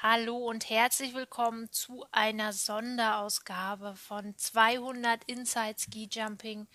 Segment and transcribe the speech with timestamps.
[0.00, 6.68] Hallo und herzlich willkommen zu einer Sonderausgabe von 200 Inside Ski Jumping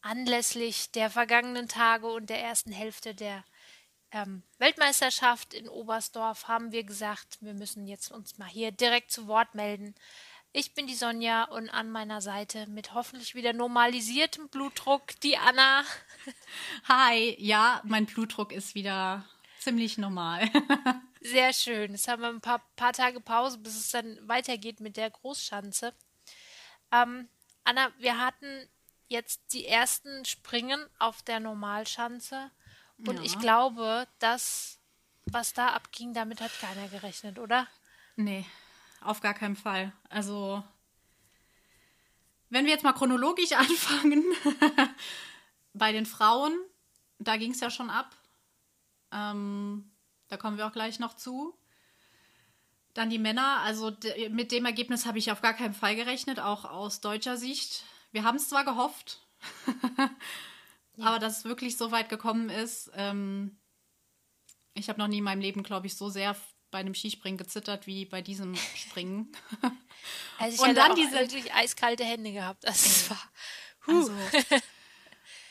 [0.00, 3.44] anlässlich der vergangenen Tage und der ersten Hälfte der
[4.10, 9.26] ähm, Weltmeisterschaft in Oberstdorf haben wir gesagt, wir müssen jetzt uns mal hier direkt zu
[9.26, 9.94] Wort melden.
[10.54, 15.84] Ich bin die Sonja und an meiner Seite mit hoffentlich wieder normalisiertem Blutdruck die Anna.
[16.88, 19.26] Hi, ja, mein Blutdruck ist wieder
[19.58, 20.48] ziemlich normal.
[21.22, 21.92] Sehr schön.
[21.92, 25.94] Jetzt haben wir ein paar, paar Tage Pause, bis es dann weitergeht mit der Großschanze.
[26.90, 27.28] Ähm,
[27.64, 28.68] Anna, wir hatten
[29.08, 32.50] jetzt die ersten Springen auf der Normalschanze.
[33.06, 33.22] Und ja.
[33.22, 34.78] ich glaube, das,
[35.26, 37.68] was da abging, damit hat keiner gerechnet, oder?
[38.16, 38.44] Nee,
[39.00, 39.92] auf gar keinen Fall.
[40.08, 40.64] Also,
[42.50, 44.24] wenn wir jetzt mal chronologisch anfangen,
[45.72, 46.58] bei den Frauen,
[47.18, 48.16] da ging es ja schon ab.
[49.12, 49.91] Ähm,
[50.32, 51.54] da kommen wir auch gleich noch zu.
[52.94, 53.94] Dann die Männer, also
[54.30, 57.84] mit dem Ergebnis habe ich auf gar keinen Fall gerechnet, auch aus deutscher Sicht.
[58.12, 59.20] Wir haben es zwar gehofft,
[60.96, 61.06] ja.
[61.06, 63.58] aber dass es wirklich so weit gekommen ist, ähm,
[64.72, 66.34] ich habe noch nie in meinem Leben, glaube ich, so sehr
[66.70, 69.30] bei einem Skispringen gezittert wie bei diesem Springen.
[70.38, 72.64] Also ich und dann diese wirklich eiskalte Hände gehabt.
[72.64, 73.30] Das also war.
[73.86, 74.12] Also,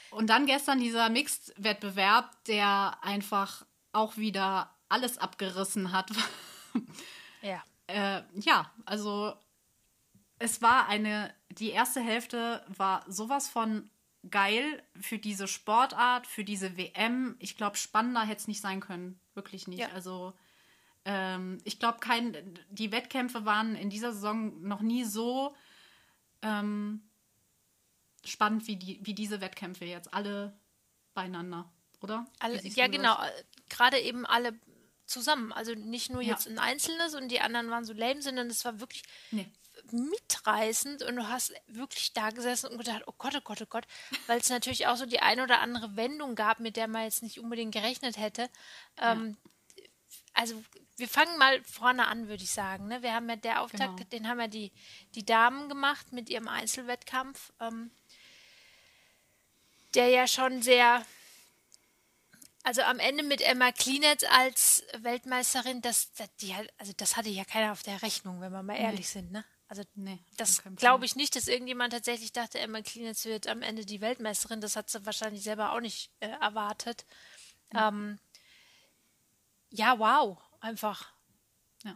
[0.09, 6.11] und dann gestern dieser Mixed-Wettbewerb, der einfach auch wieder alles abgerissen hat.
[7.41, 7.63] ja.
[7.87, 9.33] Äh, ja, also
[10.39, 13.89] es war eine, die erste Hälfte war sowas von
[14.29, 17.35] geil für diese Sportart, für diese WM.
[17.39, 19.19] Ich glaube, spannender hätte es nicht sein können.
[19.33, 19.79] Wirklich nicht.
[19.79, 19.89] Ja.
[19.89, 20.33] Also
[21.05, 22.35] ähm, ich glaube, kein,
[22.69, 25.55] die Wettkämpfe waren in dieser Saison noch nie so
[26.41, 27.01] ähm,
[28.23, 30.13] spannend wie, die, wie diese Wettkämpfe jetzt.
[30.13, 30.57] Alle
[31.13, 32.25] beieinander, oder?
[32.39, 33.17] Alle, ja, genau
[33.71, 34.59] gerade eben alle
[35.05, 35.51] zusammen.
[35.51, 36.51] Also nicht nur jetzt ja.
[36.51, 39.51] ein Einzelnes und die anderen waren so lame, sondern es war wirklich nee.
[39.91, 43.85] mitreißend und du hast wirklich da gesessen und gedacht, oh Gott, oh Gott, oh Gott,
[44.27, 47.23] weil es natürlich auch so die eine oder andere Wendung gab, mit der man jetzt
[47.23, 48.49] nicht unbedingt gerechnet hätte.
[48.97, 49.37] Ähm,
[50.33, 50.63] Also
[50.95, 52.87] wir fangen mal vorne an, würde ich sagen.
[52.87, 53.01] Ne?
[53.01, 54.09] Wir haben ja der Auftakt, genau.
[54.11, 54.71] den haben ja die,
[55.15, 57.91] die Damen gemacht mit ihrem Einzelwettkampf, ähm,
[59.93, 61.05] der ja schon sehr
[62.63, 67.43] also am Ende mit Emma Klinetz als Weltmeisterin, das, das, die, also das hatte ja
[67.43, 69.05] keiner auf der Rechnung, wenn wir mal ehrlich nee.
[69.21, 69.43] sind, ne?
[69.71, 73.85] Also nee, das glaube ich nicht, dass irgendjemand tatsächlich dachte, Emma Klinetz wird am Ende
[73.85, 74.59] die Weltmeisterin.
[74.59, 77.05] Das hat sie wahrscheinlich selber auch nicht äh, erwartet.
[77.71, 77.79] Mhm.
[77.79, 78.19] Ähm,
[79.69, 81.13] ja, wow, einfach.
[81.85, 81.95] Ja.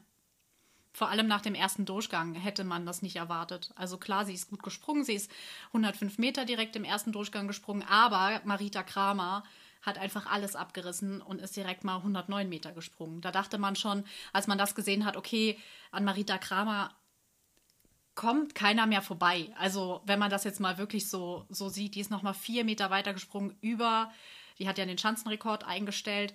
[0.93, 3.73] Vor allem nach dem ersten Durchgang hätte man das nicht erwartet.
[3.75, 5.29] Also klar, sie ist gut gesprungen, sie ist
[5.67, 9.43] 105 Meter direkt im ersten Durchgang gesprungen, aber Marita Kramer
[9.85, 13.21] hat einfach alles abgerissen und ist direkt mal 109 Meter gesprungen.
[13.21, 14.03] Da dachte man schon,
[14.33, 15.57] als man das gesehen hat, okay,
[15.91, 16.91] an Marita Kramer
[18.15, 19.53] kommt keiner mehr vorbei.
[19.57, 22.63] Also wenn man das jetzt mal wirklich so, so sieht, die ist noch mal vier
[22.63, 24.11] Meter weiter gesprungen über,
[24.57, 26.33] die hat ja den Schanzenrekord eingestellt.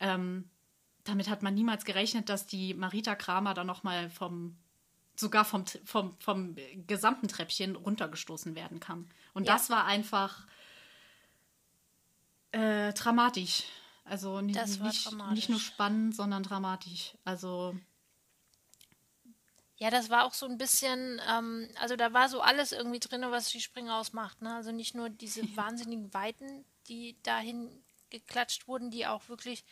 [0.00, 0.50] Ähm,
[1.04, 4.56] damit hat man niemals gerechnet, dass die Marita Kramer dann noch mal vom
[5.16, 6.56] sogar vom, vom, vom
[6.86, 9.08] gesamten Treppchen runtergestoßen werden kann.
[9.32, 9.52] Und ja.
[9.52, 10.46] das war einfach
[12.54, 13.64] äh, dramatisch.
[14.04, 15.34] Also nicht, nicht, dramatisch.
[15.34, 17.16] nicht nur spannend, sondern dramatisch.
[17.24, 17.74] Also.
[19.76, 23.24] Ja, das war auch so ein bisschen, ähm, also da war so alles irgendwie drin,
[23.28, 24.40] was die Springer ausmacht.
[24.40, 24.54] Ne?
[24.54, 29.64] Also nicht nur diese wahnsinnigen Weiten, die dahin geklatscht wurden, die auch wirklich,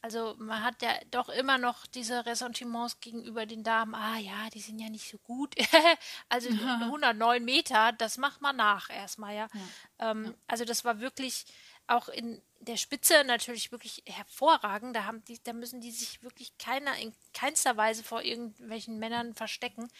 [0.00, 4.60] also man hat ja doch immer noch diese Ressentiments gegenüber den Damen, ah ja, die
[4.60, 5.54] sind ja nicht so gut.
[6.28, 6.48] also
[6.80, 9.48] 109 Meter, das macht man nach erstmal, ja.
[9.52, 10.10] ja.
[10.10, 10.34] Ähm, ja.
[10.48, 11.46] Also das war wirklich,
[11.86, 14.96] auch in der Spitze natürlich wirklich hervorragend.
[14.96, 19.34] Da, haben die, da müssen die sich wirklich keiner in keinster Weise vor irgendwelchen Männern
[19.34, 19.90] verstecken.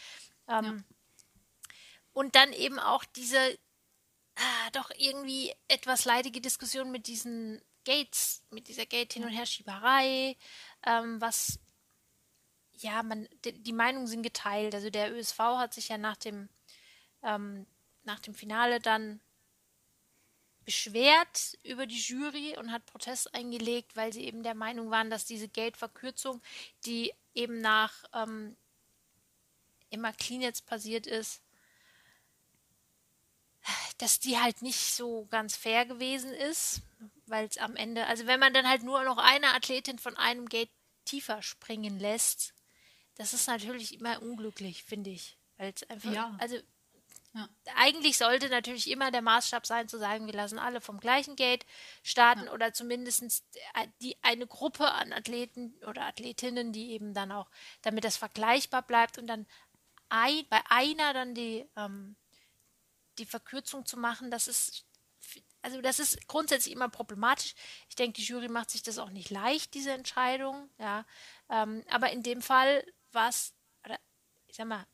[0.48, 0.76] Ähm, ja.
[2.12, 3.58] Und dann eben auch diese
[4.36, 10.36] ah, doch irgendwie etwas leidige Diskussion mit diesen Gates, mit dieser Gate-Hin- und Herschieberei,
[10.86, 11.58] ähm, was
[12.78, 14.74] ja, man, die Meinungen sind geteilt.
[14.74, 16.48] Also der ÖSV hat sich ja nach dem,
[17.22, 17.66] ähm,
[18.02, 19.20] nach dem Finale dann
[20.64, 25.24] beschwert über die Jury und hat Protest eingelegt, weil sie eben der Meinung waren, dass
[25.24, 26.42] diese Geldverkürzung,
[26.86, 28.56] die eben nach ähm,
[29.90, 31.42] Emma Clean jetzt passiert ist,
[33.98, 36.82] dass die halt nicht so ganz fair gewesen ist,
[37.26, 40.48] weil es am Ende, also wenn man dann halt nur noch eine Athletin von einem
[40.48, 40.70] Gate
[41.04, 42.54] tiefer springen lässt,
[43.16, 45.38] das ist natürlich immer unglücklich, finde ich.
[45.56, 46.36] Weil es einfach, ja.
[46.40, 46.58] also
[47.34, 47.48] ja.
[47.76, 51.66] eigentlich sollte natürlich immer der Maßstab sein, zu sagen, wir lassen alle vom gleichen Gate
[52.02, 52.52] starten ja.
[52.52, 53.44] oder zumindest
[54.00, 57.50] die, eine Gruppe an Athleten oder Athletinnen, die eben dann auch,
[57.82, 59.46] damit das vergleichbar bleibt und dann
[60.08, 62.16] ein, bei einer dann die, ähm,
[63.18, 64.86] die Verkürzung zu machen, das ist
[65.62, 67.54] also das ist grundsätzlich immer problematisch.
[67.88, 70.68] Ich denke, die Jury macht sich das auch nicht leicht, diese Entscheidung.
[70.78, 71.06] Ja,
[71.48, 73.54] ähm, aber in dem Fall war es,
[74.46, 74.84] ich sag mal,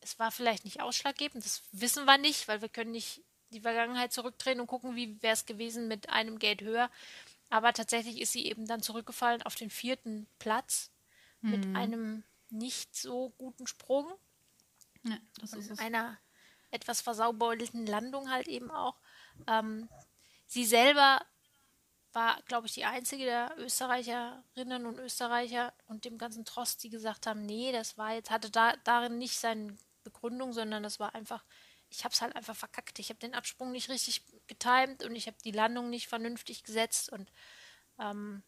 [0.00, 4.12] es war vielleicht nicht ausschlaggebend, das wissen wir nicht, weil wir können nicht die Vergangenheit
[4.12, 6.90] zurückdrehen und gucken, wie wäre es gewesen mit einem Gate höher.
[7.48, 10.90] Aber tatsächlich ist sie eben dann zurückgefallen auf den vierten Platz
[11.40, 11.50] mhm.
[11.50, 14.06] mit einem nicht so guten Sprung.
[15.02, 15.78] Ja, das ist es.
[15.78, 16.18] einer
[16.70, 18.96] etwas versaubeulten Landung halt eben auch.
[19.48, 19.88] Ähm,
[20.46, 21.20] sie selber
[22.12, 27.26] war, glaube ich, die einzige der Österreicherinnen und Österreicher und dem ganzen Trost, die gesagt
[27.26, 29.76] haben, nee, das war jetzt, hatte da, darin nicht seine
[30.10, 31.44] Begründung, sondern das war einfach,
[31.88, 32.98] ich habe es halt einfach verkackt.
[32.98, 37.10] Ich habe den Absprung nicht richtig getimt und ich habe die Landung nicht vernünftig gesetzt
[37.10, 37.30] und
[37.98, 38.42] ähm,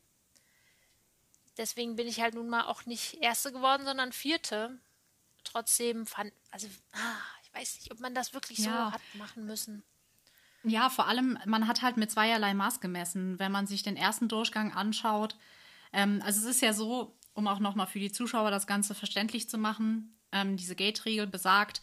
[1.57, 4.79] deswegen bin ich halt nun mal auch nicht Erste geworden, sondern Vierte.
[5.45, 8.65] Trotzdem fand, also, ah, ich weiß nicht, ob man das wirklich ja.
[8.65, 9.83] so hat machen müssen.
[10.65, 13.39] Ja, vor allem, man hat halt mit zweierlei Maß gemessen.
[13.39, 15.37] Wenn man sich den ersten Durchgang anschaut,
[15.93, 19.51] ähm, also es ist ja so, um auch nochmal für die Zuschauer das Ganze verständlich
[19.51, 21.83] zu machen, ähm, diese Gate-Regel besagt,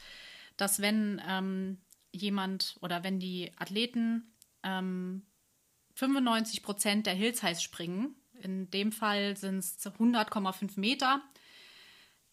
[0.58, 1.78] dass wenn ähm,
[2.12, 9.60] jemand oder wenn die Athleten 95 ähm, Prozent der Hillsize springen, in dem Fall sind
[9.60, 11.22] es 100,5 Meter,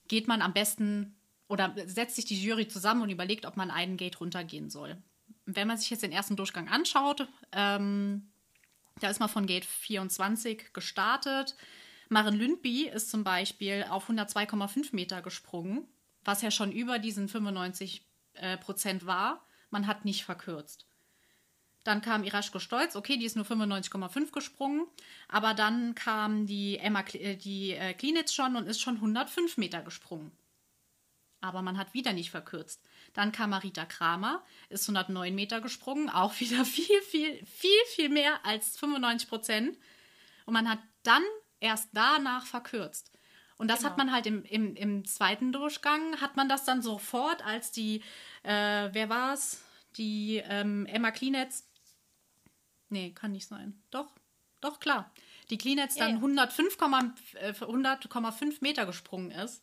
[0.09, 1.17] geht man am besten
[1.49, 5.01] oder setzt sich die Jury zusammen und überlegt, ob man einen Gate runtergehen soll
[5.47, 8.29] wenn man sich jetzt den ersten Durchgang anschaut, ähm,
[9.01, 11.57] da ist man von Gate 24 gestartet.
[12.09, 15.87] Maren Lündby ist zum Beispiel auf 102,5 Meter gesprungen,
[16.27, 19.47] was ja schon über diesen 95 äh, Prozent war.
[19.71, 20.87] Man hat nicht verkürzt.
[21.85, 24.87] Dann kam Iraschko Stolz, okay, die ist nur 95,5 gesprungen,
[25.29, 29.83] aber dann kam die Emma äh, die äh, Klinitz schon und ist schon 105 Meter
[29.83, 30.33] gesprungen.
[31.41, 32.83] Aber man hat wieder nicht verkürzt.
[33.13, 38.45] Dann kam Marita Kramer, ist 109 Meter gesprungen, auch wieder viel, viel, viel, viel mehr
[38.45, 39.79] als 95 Prozent.
[40.45, 41.23] Und man hat dann
[41.61, 43.13] erst danach verkürzt.
[43.59, 43.91] Und das genau.
[43.91, 48.03] hat man halt im, im, im zweiten Durchgang, hat man das dann sofort, als die,
[48.43, 49.63] äh, wer war es?
[49.97, 51.67] Die ähm, Emma Klinetz.
[52.91, 53.83] Nee, kann nicht sein.
[53.91, 54.13] Doch,
[54.61, 55.11] doch, klar.
[55.51, 56.45] Die Klinetz ja, dann ja.
[56.45, 59.63] 105,5 äh, 100, Meter gesprungen ist.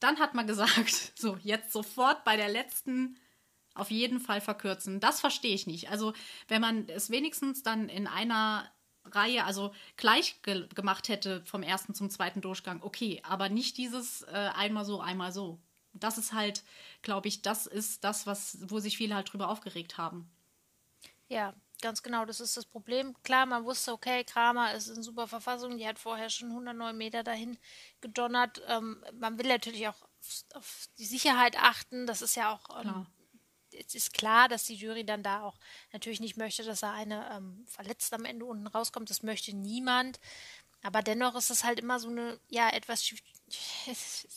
[0.00, 3.18] Dann hat man gesagt, so, jetzt sofort bei der letzten
[3.74, 5.00] auf jeden Fall verkürzen.
[5.00, 5.90] Das verstehe ich nicht.
[5.90, 6.12] Also,
[6.48, 8.70] wenn man es wenigstens dann in einer
[9.12, 14.22] Reihe, also gleich ge gemacht hätte vom ersten zum zweiten Durchgang, okay, aber nicht dieses
[14.22, 15.58] äh, einmal so, einmal so.
[15.92, 16.62] Das ist halt,
[17.02, 20.30] glaube ich, das ist das, was, wo sich viele halt drüber aufgeregt haben.
[21.28, 23.14] Ja, Ganz genau, das ist das Problem.
[23.22, 27.22] Klar, man wusste, okay, Kramer ist in super Verfassung, die hat vorher schon 109 Meter
[27.22, 27.56] dahin
[28.00, 28.60] gedonnert.
[28.66, 32.82] Ähm, man will natürlich auch auf, auf, die Sicherheit achten, das ist ja auch.
[32.82, 33.06] Ähm,
[33.86, 35.58] es ist klar, dass die Jury dann da auch
[35.92, 39.10] natürlich nicht möchte, dass da eine ähm, verletzt am Ende unten rauskommt.
[39.10, 40.20] Das möchte niemand.
[40.82, 43.04] Aber dennoch ist es halt immer so eine, ja, etwas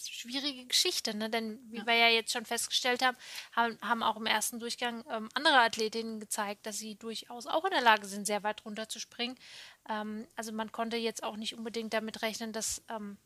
[0.09, 1.29] schwierige Geschichte, ne?
[1.29, 1.85] Denn wie ja.
[1.85, 3.17] wir ja jetzt schon festgestellt haben,
[3.51, 7.71] haben, haben auch im ersten Durchgang ähm, andere Athletinnen gezeigt, dass sie durchaus auch in
[7.71, 9.37] der Lage sind, sehr weit runter zu springen.
[9.87, 13.17] Ähm, also man konnte jetzt auch nicht unbedingt damit rechnen, dass ähm,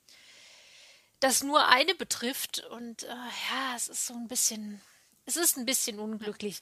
[1.21, 2.65] das nur eine betrifft.
[2.72, 4.81] Und äh, ja, es ist so ein bisschen,
[5.25, 6.62] es ist ein bisschen unglücklich.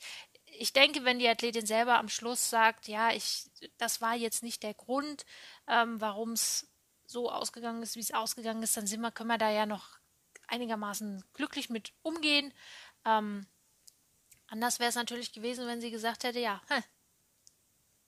[0.57, 4.63] Ich denke, wenn die Athletin selber am Schluss sagt, ja, ich, das war jetzt nicht
[4.63, 5.25] der Grund,
[5.67, 6.67] ähm, warum es
[7.05, 9.99] so ausgegangen ist, wie es ausgegangen ist, dann sind wir, können wir da ja noch
[10.47, 12.53] einigermaßen glücklich mit umgehen.
[13.05, 13.47] Ähm,
[14.47, 16.81] anders wäre es natürlich gewesen, wenn sie gesagt hätte, ja, hä,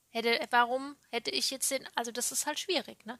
[0.10, 3.20] hätte, warum hätte ich jetzt den, also das ist halt schwierig, ne?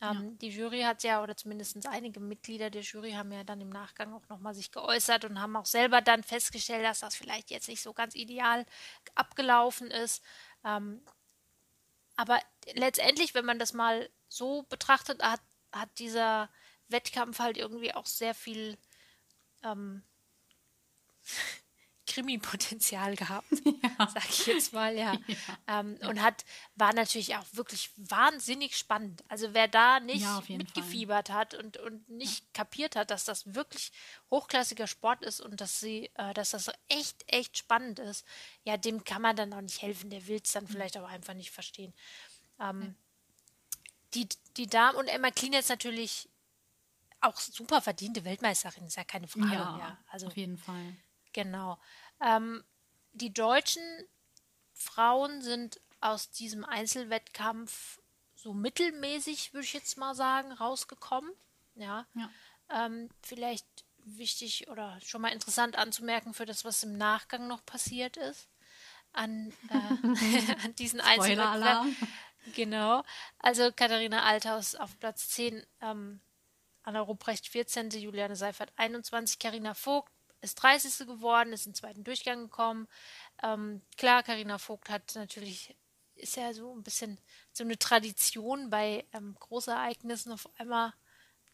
[0.00, 0.36] Ähm, ja.
[0.40, 4.12] Die Jury hat ja, oder zumindest einige Mitglieder der Jury haben ja dann im Nachgang
[4.12, 7.82] auch nochmal sich geäußert und haben auch selber dann festgestellt, dass das vielleicht jetzt nicht
[7.82, 8.66] so ganz ideal
[9.14, 10.22] abgelaufen ist.
[10.64, 11.02] Ähm,
[12.16, 12.40] aber
[12.74, 15.40] letztendlich, wenn man das mal so betrachtet, hat,
[15.72, 16.48] hat dieser
[16.88, 18.78] Wettkampf halt irgendwie auch sehr viel
[19.62, 20.02] ähm,
[22.14, 24.08] Krimi-Potenzial gehabt, ja.
[24.08, 25.14] sag ich jetzt mal, ja.
[25.26, 25.80] ja.
[25.80, 26.44] Ähm, und hat,
[26.76, 29.24] war natürlich auch wirklich wahnsinnig spannend.
[29.28, 31.36] Also wer da nicht mitgefiebert Fall.
[31.36, 33.90] hat und, und nicht kapiert hat, dass das wirklich
[34.30, 38.24] hochklassiger Sport ist und dass sie, äh, dass das echt, echt spannend ist,
[38.62, 40.10] ja, dem kann man dann auch nicht helfen.
[40.10, 40.68] Der will es dann mhm.
[40.68, 41.92] vielleicht auch einfach nicht verstehen.
[42.60, 42.94] Ähm,
[44.14, 46.28] die, die Damen und Emma Clean jetzt natürlich
[47.20, 49.52] auch super verdiente Weltmeisterin, ist ja keine Frage.
[49.52, 49.98] Ja, ja.
[50.10, 50.94] Also, auf jeden Fall.
[51.34, 51.78] Genau.
[52.24, 52.64] Ähm,
[53.12, 53.82] die deutschen
[54.72, 58.00] Frauen sind aus diesem Einzelwettkampf
[58.34, 61.30] so mittelmäßig, würde ich jetzt mal sagen, rausgekommen.
[61.76, 62.06] Ja.
[62.14, 62.30] Ja.
[62.70, 63.66] Ähm, vielleicht
[63.98, 68.48] wichtig oder schon mal interessant anzumerken für das, was im Nachgang noch passiert ist
[69.14, 69.74] an, äh,
[70.64, 71.00] an diesen.
[71.00, 71.94] Spoiler-Alarm.
[72.54, 73.02] Genau.
[73.38, 76.20] Also Katharina Althaus auf Platz 10, ähm,
[76.82, 80.12] Anna Ruprecht 14., Juliane Seifert 21, Karina Vogt
[80.44, 81.06] ist 30.
[81.06, 82.86] geworden, ist im zweiten Durchgang gekommen.
[83.42, 85.76] Ähm, klar, Karina Vogt hat natürlich,
[86.14, 87.18] ist ja so ein bisschen
[87.52, 90.92] so eine Tradition bei ähm, Großereignissen auf einmal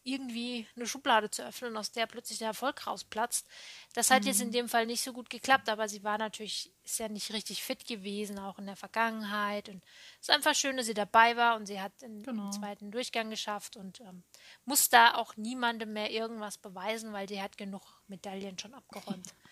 [0.03, 3.47] irgendwie eine Schublade zu öffnen, aus der plötzlich der Erfolg rausplatzt.
[3.93, 6.97] Das hat jetzt in dem Fall nicht so gut geklappt, aber sie war natürlich, ist
[6.97, 9.69] ja nicht richtig fit gewesen, auch in der Vergangenheit.
[9.69, 9.83] Und
[10.15, 12.49] es ist einfach schön, dass sie dabei war und sie hat den, Genau.
[12.49, 14.23] zweiten Durchgang geschafft und ähm,
[14.65, 19.33] muss da auch niemandem mehr irgendwas beweisen, weil die hat genug Medaillen schon abgeräumt.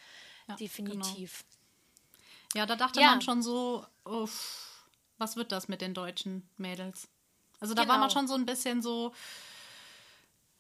[0.48, 1.44] Ja, Definitiv.
[2.56, 3.12] Ja, da dachte Ja.
[3.12, 4.84] man schon so, uff,
[5.20, 7.08] was wird das mit den deutschen Mädels?
[7.60, 8.00] Also da war Genau.
[8.00, 9.14] man schon so ein bisschen so,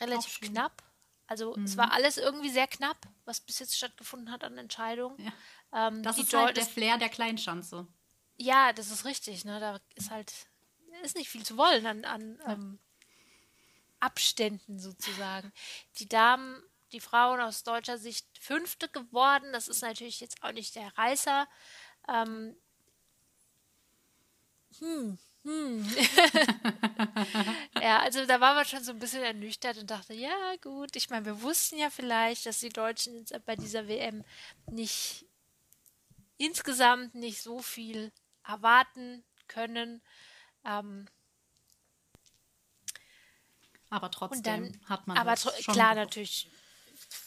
[0.00, 0.82] Relativ knapp.
[1.26, 5.18] Also es war alles irgendwie sehr knapp, was bis jetzt stattgefunden hat an Entscheidungen.
[5.20, 5.88] Ja.
[5.88, 7.86] Ähm, Das ist halt der Flair der Kleinschanze.
[8.36, 9.44] ja, das ist richtig.
[9.44, 9.60] Ne?
[9.60, 10.32] Da ist halt
[11.02, 12.78] ist nicht viel zu wollen an, an ähm,
[14.00, 15.52] Abständen sozusagen.
[15.98, 16.62] Die Damen,
[16.92, 19.52] die Frauen aus deutscher Sicht Fünfte geworden.
[19.52, 21.46] Das ist natürlich jetzt auch nicht der Reißer.
[22.08, 22.56] Ähm,
[24.80, 25.84] hm, hm.
[27.80, 31.10] ja, also da war man schon so ein bisschen ernüchtert und dachte, ja gut, ich
[31.10, 34.24] meine, wir wussten ja vielleicht, dass die Deutschen jetzt bei dieser WM
[34.70, 35.26] nicht
[36.36, 38.12] insgesamt nicht so viel
[38.46, 40.02] erwarten können.
[40.64, 41.06] Ähm,
[43.90, 46.48] Aber trotzdem dann hat man aber das tro- schon klar natürlich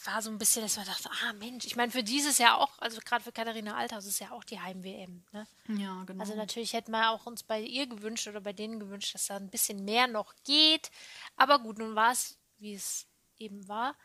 [0.04, 2.78] war so ein bisschen, dass man dachte, ah Mensch, ich meine für dieses Jahr auch,
[2.78, 5.24] also gerade für Katharina Althaus ist ja auch die Heim-WM.
[5.32, 5.46] Ne?
[5.68, 6.20] Ja, genau.
[6.22, 9.36] Also natürlich hätten wir auch uns bei ihr gewünscht oder bei denen gewünscht, dass da
[9.36, 10.90] ein bisschen mehr noch geht.
[11.36, 13.06] Aber gut, nun war es, wie es
[13.38, 13.96] eben war.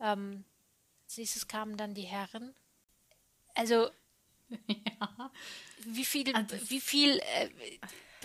[0.00, 0.44] Ähm,
[1.06, 2.54] als nächstes kamen dann die Herren.
[3.54, 3.90] Also
[4.66, 5.30] ja.
[5.84, 7.48] wie viel, Also- wie viel äh,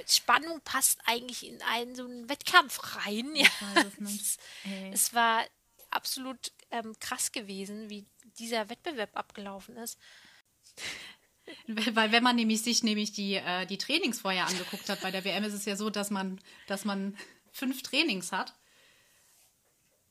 [0.08, 3.36] Spannung passt eigentlich in einen so einen Wettkampf rein?
[3.36, 3.48] Ja,
[4.04, 4.38] es
[4.92, 5.44] es war
[5.96, 8.06] absolut ähm, krass gewesen, wie
[8.40, 9.98] dieser Wettbewerb abgelaufen ist.
[11.68, 15.26] Weil wenn man nämlich sich nämlich die, äh, die Trainings vorher angeguckt hat bei der
[15.26, 17.18] WM, ist es ja so, dass man, dass man
[17.52, 18.54] fünf Trainings hat.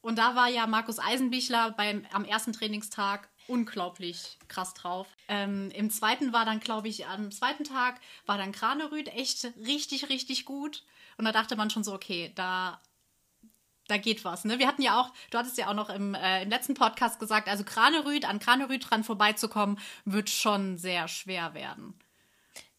[0.02, 5.06] Und da war ja Markus Eisenbichler beim, am ersten Trainingstag unglaublich krass drauf.
[5.28, 10.08] Ähm, Im zweiten war dann, glaube ich, am zweiten Tag war dann Kranerüth echt richtig,
[10.08, 10.84] richtig gut.
[11.16, 12.80] Und da dachte man schon so, okay, da,
[13.88, 14.44] da geht was.
[14.44, 14.58] Ne?
[14.58, 17.48] Wir hatten ja auch, du hattest ja auch noch im, äh, im letzten Podcast gesagt,
[17.48, 21.98] also Kranerüth, an Kranerüth dran vorbeizukommen, wird schon sehr schwer werden.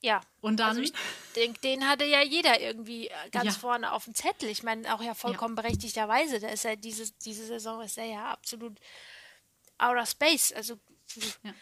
[0.02, 0.22] Ja.
[0.42, 0.94] Und dann, Also ich
[1.36, 3.52] denke, den hatte ja jeder irgendwie äh, ganz Ja.
[3.52, 4.50] vorne auf dem Zettel.
[4.50, 6.40] Ich meine, auch ja vollkommen berechtigterweise.
[6.40, 8.78] Da ist ja diese, diese Saison ist er ja absolut
[9.78, 10.52] outer space.
[10.54, 10.78] Also
[11.44, 11.54] Ja.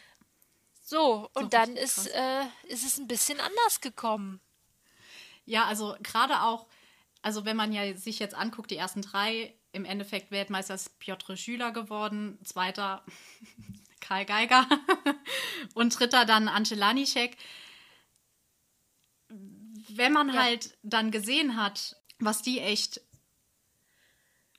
[0.83, 4.41] so, und dann richtig ist, äh, ist es ein bisschen anders gekommen.
[5.45, 6.67] ja, also gerade auch,
[7.21, 11.37] also wenn man ja sich jetzt anguckt, die ersten drei, im Endeffekt Weltmeister ist Piotr
[11.37, 13.03] Schüler geworden, zweiter
[14.01, 14.67] Karl Geiger
[15.75, 17.37] und dritter dann Ante Laniszek.
[19.89, 20.41] Wenn man Ja.
[20.43, 23.01] halt dann gesehen hat, was die echt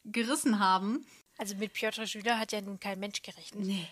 [0.04, 1.06] gerissen haben.
[1.38, 3.64] Also mit Piotr Schüler hat ja nun kein Mensch gerechnet.
[3.66, 3.88] Nee.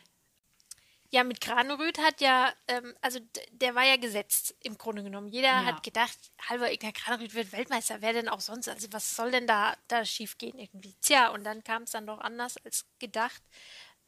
[1.12, 3.18] Ja, mit Granerüth hat ja, ähm, also
[3.50, 5.26] der war ja gesetzt im Grunde genommen.
[5.28, 5.66] Jeder Ja.
[5.66, 6.16] hat gedacht,
[6.48, 8.00] Halvor Ignar Granerüth wird Weltmeister.
[8.00, 8.68] Wer denn auch sonst?
[8.68, 10.94] Also was soll denn da, da schief gehen irgendwie?
[11.00, 13.42] Tja, und dann kam es dann doch anders als gedacht.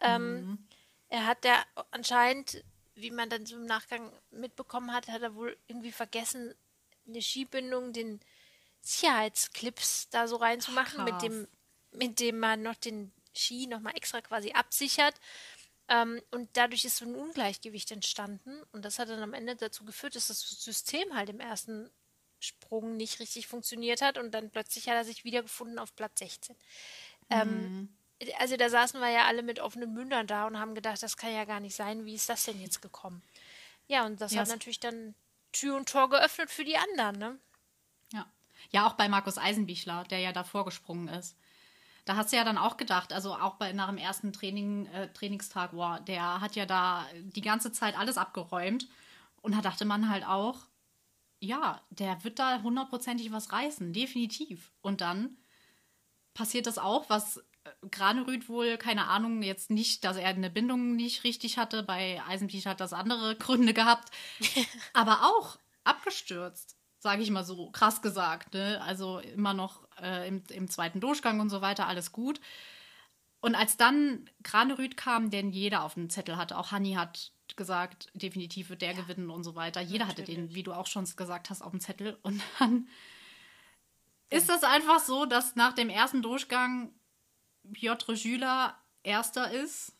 [0.01, 0.59] Ähm,
[1.09, 5.57] Er hat ja anscheinend, wie man dann so im Nachgang mitbekommen hat, hat er wohl
[5.67, 6.55] irgendwie vergessen,
[7.07, 8.21] eine Skibindung, den
[8.81, 11.23] Sicherheitsclips da so reinzumachen, mit krass.
[11.23, 11.49] dem,
[11.93, 15.15] mit dem man noch den Ski nochmal extra quasi absichert.
[15.93, 18.63] Ähm, und dadurch ist so ein Ungleichgewicht entstanden.
[18.73, 21.91] Und das hat dann am Ende dazu geführt, dass das System halt im ersten
[22.41, 24.17] Sprung nicht richtig funktioniert hat.
[24.17, 26.57] Und dann plötzlich hat er sich wiedergefunden auf Platz 16.
[27.31, 27.75] Ähm,
[28.39, 31.35] also da saßen wir ja alle mit offenen Mündern da und haben gedacht, das kann
[31.35, 32.07] ja gar nicht sein.
[32.07, 33.23] Wie ist das denn jetzt gekommen?
[33.89, 35.15] Ja, und das Ja, hat natürlich dann
[35.53, 37.39] Tür und Tor geöffnet für die anderen, ne?
[38.13, 38.27] Ja.
[38.71, 41.37] Ja, auch bei Markus Eisenbichler, der ja davor gesprungen ist.
[42.05, 45.13] Da hast du ja dann auch gedacht, also auch bei nach dem ersten Training, äh,
[45.13, 48.89] Trainingstag, wow, der hat ja da die ganze Zeit alles abgeräumt.
[49.41, 50.59] Und da dachte man halt auch,
[51.41, 54.73] ja, der wird da hundertprozentig was reißen, definitiv.
[54.81, 55.37] Und dann
[56.35, 60.97] passiert das auch, was äh, Granerüth wohl, keine Ahnung, jetzt nicht, dass er eine Bindung
[60.97, 61.83] nicht richtig hatte.
[61.83, 64.13] Bei Eisenpiech hat das andere Gründe gehabt.
[64.93, 68.55] aber auch abgestürzt, sage ich mal so, krass gesagt.
[68.55, 68.81] Ne?
[68.81, 72.41] Also immer noch äh, im, im zweiten Durchgang und so weiter, alles gut.
[73.41, 78.09] Und als dann Granerüth kam, den jeder auf dem Zettel hatte, auch Hanni hat gesagt,
[78.15, 79.01] definitiv wird der ja.
[79.01, 79.81] gewinnen und so weiter.
[79.81, 80.29] Jeder Natürlich.
[80.29, 82.17] hatte den, wie du auch schon gesagt hast, auf dem Zettel.
[82.23, 82.89] Und dann
[84.31, 84.39] ja.
[84.39, 86.95] ist das einfach so, dass nach dem ersten Durchgang
[87.73, 89.93] Piotr Jüler erster ist,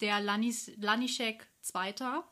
[0.00, 2.28] der Lanis, Lanischek zweiter,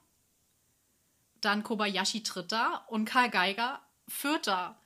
[1.47, 4.79] dann Kobayashi dritter und Karl Geiger vierter.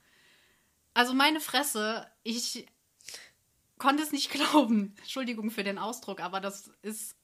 [0.93, 2.67] Also meine Fresse, ich
[3.77, 4.95] konnte es nicht glauben.
[4.99, 7.15] Entschuldigung für den Ausdruck, aber das ist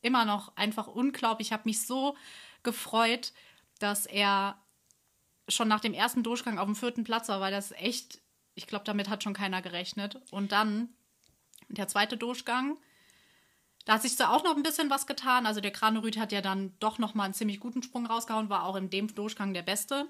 [0.00, 1.48] immer noch einfach unglaublich.
[1.48, 2.16] Ich habe mich so
[2.62, 3.32] gefreut,
[3.78, 4.58] dass er
[5.48, 8.20] schon nach dem ersten Durchgang auf dem vierten Platz war, weil das echt,
[8.54, 10.20] ich glaube, damit hat schon keiner gerechnet.
[10.30, 10.88] Und dann
[11.68, 12.78] der zweite Durchgang,
[13.84, 15.46] da hat sich da auch noch ein bisschen was getan.
[15.46, 18.64] Also der Kranerüth hat ja dann doch noch mal einen ziemlich guten Sprung rausgehauen, war
[18.64, 20.06] auch in dem Durchgang der beste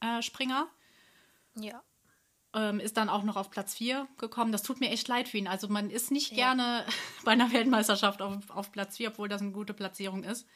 [0.00, 0.68] äh, Springer.
[1.54, 1.82] Ja
[2.56, 4.50] ähm, ist dann auch noch auf Platz 4 gekommen.
[4.50, 5.46] Das tut mir echt leid für ihn.
[5.46, 6.36] Also man ist nicht ja.
[6.54, 6.86] gerne
[7.24, 10.46] bei einer Weltmeisterschaft auf, auf Platz 4, obwohl das eine gute Platzierung ist.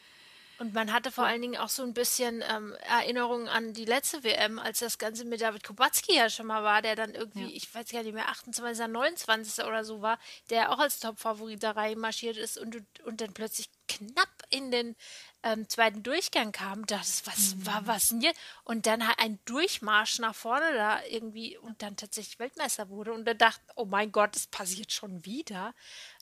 [0.61, 4.23] Und man hatte vor allen Dingen auch so ein bisschen ähm, Erinnerungen an die letzte
[4.25, 7.57] WM, als das Ganze mit David Kubacki ja schon mal war, der dann irgendwie, ja.
[7.57, 8.89] ich weiß gar nicht mehr, 28.
[8.89, 9.65] 29.
[9.65, 10.19] oder so war,
[10.51, 12.77] der auch als Top-Favorit da reinmarschiert ist und,
[13.07, 14.97] und dann plötzlich knapp in den
[15.43, 17.67] ähm, zweiten Durchgang kam, das was mhm.
[17.67, 18.33] war was denn hier?
[18.65, 23.25] Und dann halt ein Durchmarsch nach vorne da irgendwie und dann tatsächlich Weltmeister wurde und
[23.25, 25.75] dann dachte, oh mein Gott, das passiert schon wieder.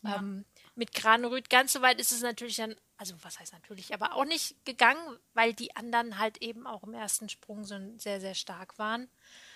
[0.02, 0.18] Ja.
[0.18, 0.44] Ähm,
[0.76, 4.24] mit Granerüth ganz so weit ist es natürlich dann, also was heißt natürlich, aber auch
[4.24, 8.78] nicht gegangen, weil die anderen halt eben auch im ersten Sprung so sehr, sehr stark
[8.78, 9.08] waren.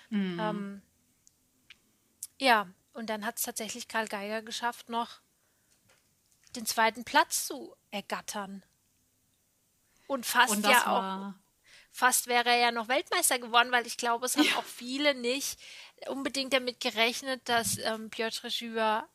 [0.09, 0.39] Mhm.
[0.39, 0.81] Ähm,
[2.39, 5.19] ja, und dann hat es tatsächlich Karl Geiger geschafft, noch
[6.55, 8.63] den zweiten Platz zu ergattern.
[10.07, 11.33] Und fast und ja auch.
[11.91, 14.55] Fast wäre er ja noch Weltmeister geworden, weil ich glaube, es haben ja.
[14.55, 15.59] auch viele nicht
[16.07, 19.07] unbedingt damit gerechnet, dass ähm, Piotr Schüber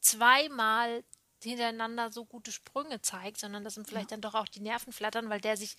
[0.00, 1.04] zweimal
[1.50, 4.16] hintereinander so gute Sprünge zeigt, sondern dass ihm vielleicht ja.
[4.16, 5.76] dann doch auch die Nerven flattern, weil der sich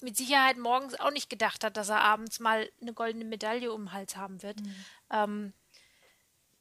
[0.00, 3.84] mit Sicherheit morgens auch nicht gedacht hat, dass er abends mal eine goldene Medaille um
[3.84, 4.60] den Hals haben wird.
[4.60, 4.74] Mhm.
[5.10, 5.52] Ähm,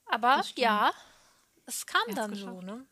[0.06, 0.92] aber ja,
[1.66, 2.86] es kam dann so, ne?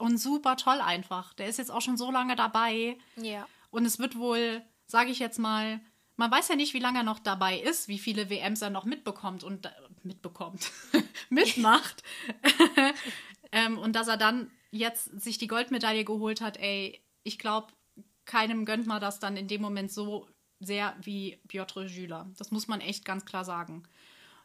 [0.00, 1.34] und super toll einfach.
[1.34, 2.98] Der ist jetzt auch schon so lange dabei.
[3.16, 3.46] Ja.
[3.70, 5.80] Und es wird wohl, sage ich jetzt mal,
[6.16, 8.84] man weiß ja nicht, wie lange er noch dabei ist, wie viele WMs er noch
[8.84, 9.70] mitbekommt und äh,
[10.02, 10.70] mitbekommt,
[11.30, 12.02] mitmacht.
[13.52, 17.72] ähm, und dass er dann jetzt sich die Goldmedaille geholt hat, ey, ich glaube,
[18.24, 20.28] keinem gönnt man das dann in dem Moment so
[20.60, 22.30] sehr wie Piotr Jüler.
[22.38, 23.82] Das muss man echt ganz klar sagen.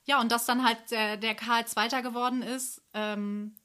[0.06, 3.56] Ja, und dass dann halt der, der Karl Zweiter geworden ist, ähm,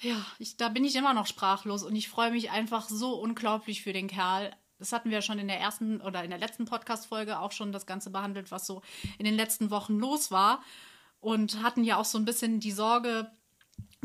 [0.00, 3.82] ja, ich, da bin ich immer noch sprachlos und ich freue mich einfach so unglaublich
[3.82, 4.54] für den Kerl.
[4.78, 7.86] Das hatten wir schon in der ersten oder in der letzten Podcast-Folge auch schon das
[7.86, 8.82] Ganze behandelt, was so
[9.18, 10.62] in den letzten Wochen los war.
[11.20, 13.30] Und hatten ja auch so ein bisschen die Sorge,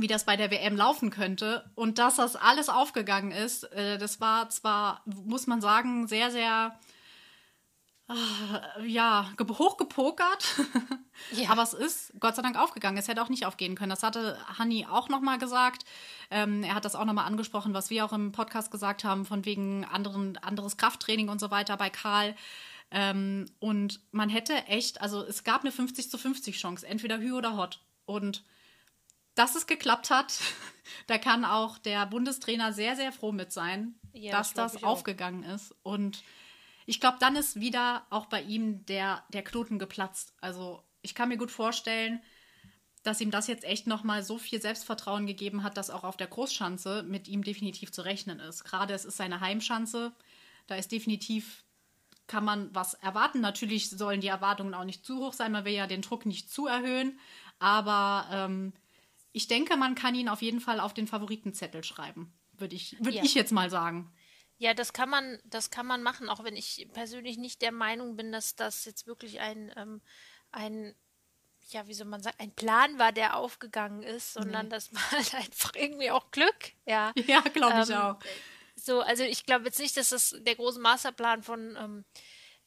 [0.01, 1.69] wie das bei der WM laufen könnte.
[1.75, 6.77] Und dass das alles aufgegangen ist, äh, das war zwar, muss man sagen, sehr, sehr
[8.09, 10.55] äh, ja, hochgepokert.
[11.33, 11.49] Ja.
[11.49, 12.97] Aber es ist Gott sei Dank aufgegangen.
[12.97, 13.89] Es hätte auch nicht aufgehen können.
[13.89, 15.83] Das hatte Hanni auch nochmal gesagt.
[16.31, 19.43] Ähm, er hat das auch nochmal angesprochen, was wir auch im Podcast gesagt haben, von
[19.43, 22.35] wegen anderen, anderes Krafttraining und so weiter bei Karl.
[22.89, 27.33] Ähm, und man hätte echt, also es gab eine 50 zu 50 Chance, entweder Hü
[27.33, 27.81] oder Hot.
[28.05, 28.43] Und
[29.39, 30.39] dass es geklappt hat,
[31.07, 35.45] da kann auch der Bundestrainer sehr, sehr froh mit sein, ja, dass das, das aufgegangen
[35.45, 35.55] auch.
[35.55, 35.73] ist.
[35.81, 36.23] Und
[36.85, 40.33] ich glaube, dann ist wieder auch bei ihm der, der Knoten geplatzt.
[40.41, 42.21] Also ich kann mir gut vorstellen,
[43.03, 46.27] dass ihm das jetzt echt nochmal so viel Selbstvertrauen gegeben hat, dass auch auf der
[46.27, 48.65] Großschanze mit ihm definitiv zu rechnen ist.
[48.65, 50.11] Gerade es ist seine Heimschanze.
[50.67, 51.63] Da ist definitiv,
[52.27, 53.39] kann man was erwarten.
[53.39, 55.53] Natürlich sollen die Erwartungen auch nicht zu hoch sein.
[55.53, 57.17] Man will ja den Druck nicht zu erhöhen.
[57.57, 58.73] Aber ähm,
[59.31, 62.33] ich denke, man kann ihn auf jeden Fall auf den Favoritenzettel schreiben.
[62.53, 63.23] Würde ich, würd ja.
[63.23, 64.13] ich jetzt mal sagen.
[64.57, 68.17] Ja, das kann man, das kann man machen, auch wenn ich persönlich nicht der Meinung
[68.17, 70.01] bin, dass das jetzt wirklich ein, ähm,
[70.51, 70.95] ein,
[71.69, 74.71] ja, wie soll man sagen, ein Plan war, der aufgegangen ist, sondern nee.
[74.71, 77.13] das war halt einfach irgendwie auch Glück, ja.
[77.27, 78.19] Ja, glaube ich ähm, auch.
[78.75, 82.05] So, also ich glaube jetzt nicht, dass das der große Masterplan von, ähm,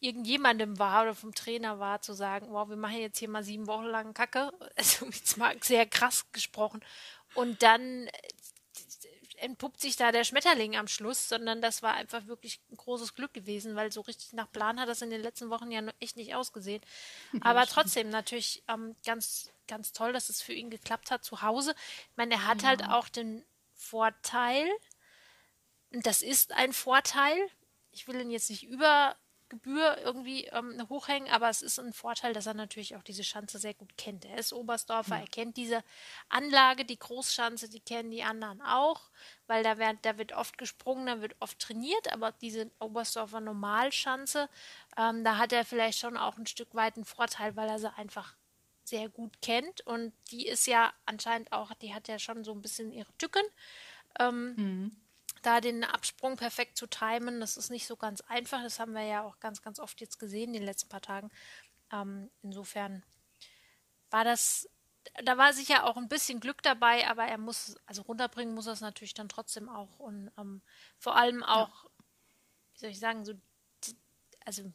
[0.03, 3.67] irgendjemandem war oder vom Trainer war, zu sagen, wow, wir machen jetzt hier mal sieben
[3.67, 4.53] Wochen lang Kacke.
[4.77, 6.85] Also jetzt mal sehr krass gesprochen.
[7.35, 8.11] Und dann äh,
[9.37, 13.33] entpuppt sich da der Schmetterling am Schluss, sondern das war einfach wirklich ein großes Glück
[13.33, 16.35] gewesen, weil so richtig nach Plan hat das in den letzten Wochen ja echt nicht
[16.35, 16.83] ausgesehen.
[17.41, 21.75] Aber trotzdem natürlich ähm, ganz, ganz toll, dass es für ihn geklappt hat zu Hause.
[22.11, 22.69] Ich meine, er hat ja.
[22.69, 24.69] halt auch den Vorteil,
[25.93, 27.37] und das ist ein Vorteil,
[27.93, 29.17] ich will ihn jetzt nicht über
[29.53, 33.59] Gebühr irgendwie ähm, hochhängen, aber es ist ein Vorteil, dass er natürlich auch diese Schanze
[33.59, 34.25] sehr gut kennt.
[34.25, 35.21] Er ist Oberstdorfer, ja.
[35.21, 35.85] er kennt diese
[36.31, 39.11] Anlage, die Großschanze, die kennen die anderen auch,
[39.47, 44.49] weil da wird, da wird oft gesprungen, da wird oft trainiert, aber diese Oberstdorfer Normalschanze,
[44.97, 47.93] ähm, da hat er vielleicht schon auch ein Stück weit einen Vorteil, weil er sie
[47.95, 48.35] einfach
[48.85, 52.63] sehr gut kennt und die ist ja anscheinend auch, die hat ja schon so ein
[52.63, 53.45] bisschen ihre Tücken.
[54.19, 55.02] Ähm, mhm
[55.43, 58.63] da den Absprung perfekt zu timen, das ist nicht so ganz einfach.
[58.63, 61.31] Das haben wir ja auch ganz, ganz oft jetzt gesehen in den letzten paar Tagen.
[61.93, 63.05] Ähm, insofern
[64.11, 64.69] war das,
[65.25, 68.75] da war sicher auch ein bisschen Glück dabei, aber er muss, also runterbringen muss er
[68.75, 69.99] es natürlich dann trotzdem auch.
[69.99, 70.63] Und ähm,
[70.99, 71.91] vor allem auch, ja.
[72.75, 73.35] wie soll ich sagen, so,
[74.45, 74.73] also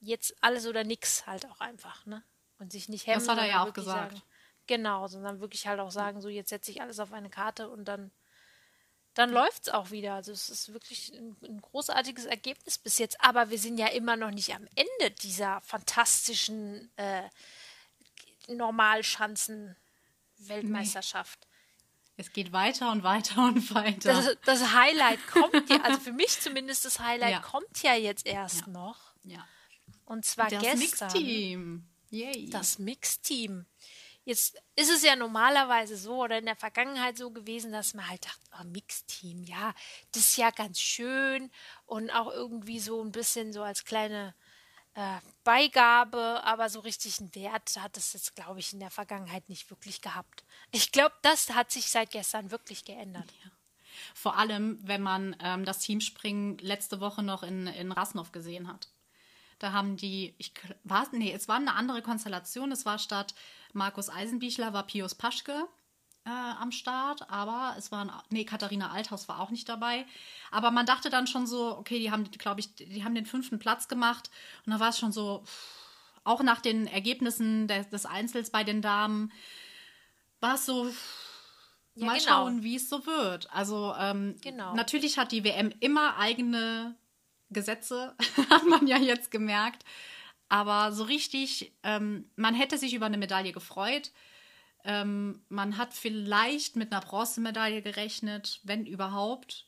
[0.00, 2.22] jetzt alles oder nix halt auch einfach, ne?
[2.58, 3.20] Und sich nicht hemmen.
[3.20, 4.12] Das hat er ja auch gesagt.
[4.12, 4.22] Sagen,
[4.66, 7.84] genau, sondern wirklich halt auch sagen, so jetzt setze ich alles auf eine Karte und
[7.84, 8.10] dann
[9.18, 10.14] dann läuft es auch wieder.
[10.14, 13.20] Also es ist wirklich ein, ein, großartiges Ergebnis bis jetzt.
[13.20, 17.24] Aber wir sind ja immer noch nicht am Ende dieser fantastischen äh,
[18.46, 21.40] Normalschanzen-Weltmeisterschaft.
[21.40, 21.46] Nee.
[22.18, 24.12] Es geht weiter und weiter und weiter.
[24.12, 27.40] Das, das Highlight kommt ja, also für mich zumindest das Highlight ja.
[27.40, 28.68] kommt ja jetzt erst ja.
[28.68, 29.16] noch.
[29.24, 29.44] Ja.
[30.04, 31.08] Und zwar das gestern.
[31.08, 31.88] Mixteam.
[32.10, 32.50] Yay.
[32.50, 33.66] Das Mixteam.
[34.28, 38.26] Jetzt ist es ja normalerweise so oder in der Vergangenheit so gewesen, dass man halt
[38.26, 39.72] dachte, oh, Mixteam, ja,
[40.12, 41.50] das ist ja ganz schön
[41.86, 44.34] und auch irgendwie so ein bisschen so als kleine
[44.92, 49.48] äh, Beigabe, aber so richtig einen Wert hat es jetzt, glaube ich, in der Vergangenheit
[49.48, 50.44] nicht wirklich gehabt.
[50.72, 53.32] Ich glaube, das hat sich seit gestern wirklich geändert.
[53.42, 53.50] Ja.
[54.12, 58.88] Vor allem, wenn man ähm, das Teamspringen letzte Woche noch in, in Rasnov gesehen hat.
[59.58, 60.52] Da haben die, ich
[60.84, 62.72] war, nee, es war eine andere Konstellation.
[62.72, 63.34] Es war statt
[63.72, 65.66] Markus Eisenbichler, war Pius Paschke
[66.24, 70.06] äh, am Start, aber es waren, nee, Katharina Althaus war auch nicht dabei.
[70.50, 73.58] Aber man dachte dann schon so, okay, die haben, glaube ich, die haben den fünften
[73.58, 74.30] Platz gemacht.
[74.66, 75.42] Und da war es schon so,
[76.24, 79.32] auch nach den Ergebnissen des, des Einzels bei den Damen,
[80.40, 80.88] war es so,
[81.94, 82.28] ja, mal genau.
[82.28, 83.50] schauen, wie es so wird.
[83.52, 84.74] Also ähm, genau.
[84.74, 86.94] natürlich hat die WM immer eigene
[87.50, 88.14] Gesetze,
[88.50, 89.84] hat man ja jetzt gemerkt.
[90.48, 94.12] Aber so richtig, ähm, man hätte sich über eine Medaille gefreut.
[94.84, 99.66] Ähm, man hat vielleicht mit einer Bronzemedaille gerechnet, wenn überhaupt.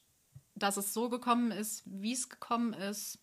[0.55, 3.19] Dass es so gekommen ist, wie es gekommen ist,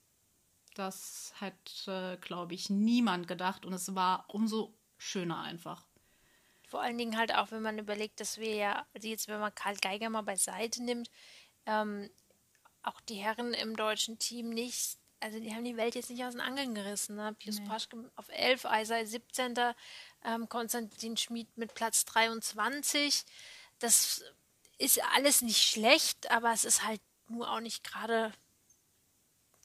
[0.74, 3.66] das hätte, glaube ich, niemand gedacht.
[3.66, 5.86] Und es war umso schöner einfach.
[6.68, 9.56] Vor allen Dingen halt auch, wenn man überlegt, dass wir ja, also jetzt, wenn man
[9.56, 11.10] Karl Geiger mal beiseite nimmt,
[11.66, 12.10] ähm,
[12.88, 16.34] auch die Herren im deutschen Team nicht, also die haben die Welt jetzt nicht aus
[16.34, 17.16] den Angeln gerissen.
[17.16, 17.36] Ne?
[17.40, 17.68] Pius nee.
[17.68, 19.56] Paschke auf 11, Eisei 17.
[20.24, 23.26] Ähm, Konstantin Schmid mit Platz 23.
[23.80, 24.24] Das
[24.78, 28.32] ist alles nicht schlecht, aber es ist halt nur auch nicht gerade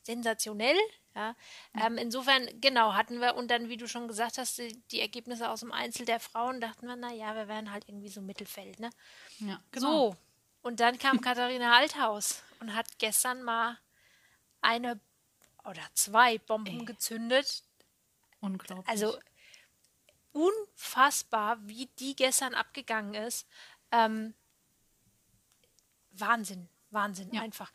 [0.02, 0.76] sensationell.
[1.14, 1.36] Ja,
[1.74, 5.50] ähm, insofern, genau, hatten wir, und dann, wie du schon gesagt hast, die, die, Ergebnisse
[5.50, 8.88] aus dem Einzel der Frauen, dachten wir, naja, wir wären halt irgendwie so Mittelfeld, ne?
[9.40, 10.12] Ja, genau.
[10.12, 10.16] So,
[10.62, 13.76] und dann kam Katharina Althaus und hat gestern mal
[14.60, 15.00] eine
[15.64, 16.84] oder zwei Bomben Ey.
[16.84, 17.62] gezündet.
[18.40, 18.88] Unglaublich.
[18.88, 19.18] Also
[20.32, 23.46] unfassbar, wie die gestern abgegangen ist.
[23.90, 24.34] Ähm,
[26.12, 27.42] Wahnsinn, Wahnsinn, ja.
[27.42, 27.72] einfach.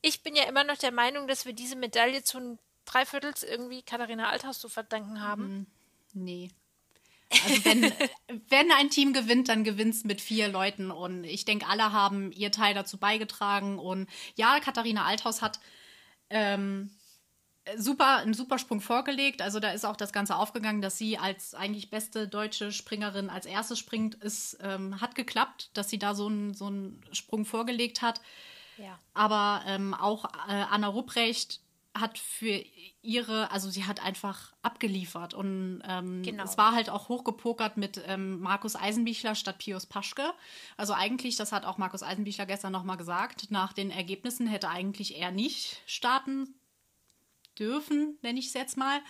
[0.00, 4.28] Ich bin ja immer noch der Meinung, dass wir diese Medaille zu Dreiviertels irgendwie Katharina
[4.28, 5.58] Althaus zu verdanken haben.
[5.58, 5.66] Mhm.
[6.14, 6.50] Nee.
[7.44, 7.82] Also wenn,
[8.48, 10.90] wenn ein Team gewinnt, dann gewinnt es mit vier Leuten.
[10.90, 13.78] Und ich denke, alle haben ihr Teil dazu beigetragen.
[13.78, 15.60] Und ja, Katharina Althaus hat
[16.30, 16.90] ähm,
[17.76, 19.42] super, einen Supersprung vorgelegt.
[19.42, 23.46] Also da ist auch das Ganze aufgegangen, dass sie als eigentlich beste deutsche Springerin als
[23.46, 24.22] erste springt.
[24.22, 26.72] Es ähm, hat geklappt, dass sie da so einen so
[27.12, 28.20] Sprung vorgelegt hat.
[28.78, 28.98] Ja.
[29.14, 31.60] Aber ähm, auch äh, Anna Rupprecht
[31.94, 32.64] hat für
[33.02, 36.44] ihre, also sie hat einfach abgeliefert und ähm, genau.
[36.44, 40.32] es war halt auch hochgepokert mit ähm, Markus Eisenbichler statt Pius Paschke.
[40.78, 45.18] Also eigentlich, das hat auch Markus Eisenbichler gestern nochmal gesagt, nach den Ergebnissen hätte eigentlich
[45.18, 46.54] er nicht starten
[47.58, 49.00] dürfen, nenne ich es jetzt mal,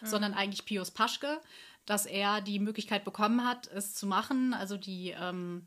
[0.00, 0.06] mhm.
[0.06, 1.40] sondern eigentlich Pius Paschke,
[1.84, 5.66] dass er die Möglichkeit bekommen hat, es zu machen, also die ähm,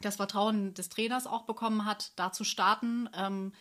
[0.00, 3.10] das Vertrauen des Trainers auch bekommen hat, da zu starten.
[3.14, 3.52] Ähm,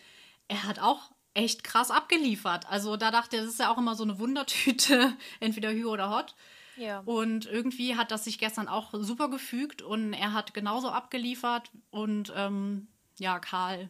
[0.47, 2.67] er hat auch echt krass abgeliefert.
[2.69, 6.09] Also da dachte er, das ist ja auch immer so eine Wundertüte, entweder Hü oder
[6.09, 6.35] Hot.
[6.77, 6.99] Ja.
[7.05, 11.69] Und irgendwie hat das sich gestern auch super gefügt und er hat genauso abgeliefert.
[11.89, 12.87] Und ähm,
[13.19, 13.89] ja, Karl,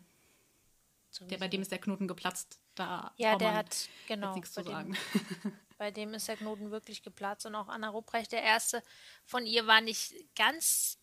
[1.21, 2.60] der, bei dem ist der Knoten geplatzt.
[2.75, 4.34] Da Ja, der hat, genau.
[4.34, 4.97] nichts zu bei dem- sagen.
[5.77, 8.84] Bei dem ist der Knoten wirklich geplatzt und auch Anna Rupprecht, der erste
[9.25, 10.99] von ihr, war nicht ganz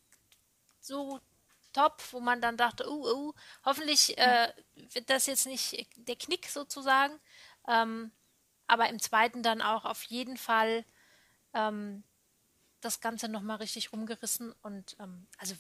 [0.79, 1.19] so
[1.79, 3.33] top, wo man dann dachte, uh, uh,
[3.65, 7.19] hoffentlich äh, wird das jetzt nicht der Knick sozusagen.
[7.69, 8.11] Ähm,
[8.67, 10.85] aber im zweiten dann auch auf jeden Fall
[11.55, 12.03] ähm,
[12.81, 15.55] das Ganze nochmal richtig rumgerissen und ähm, also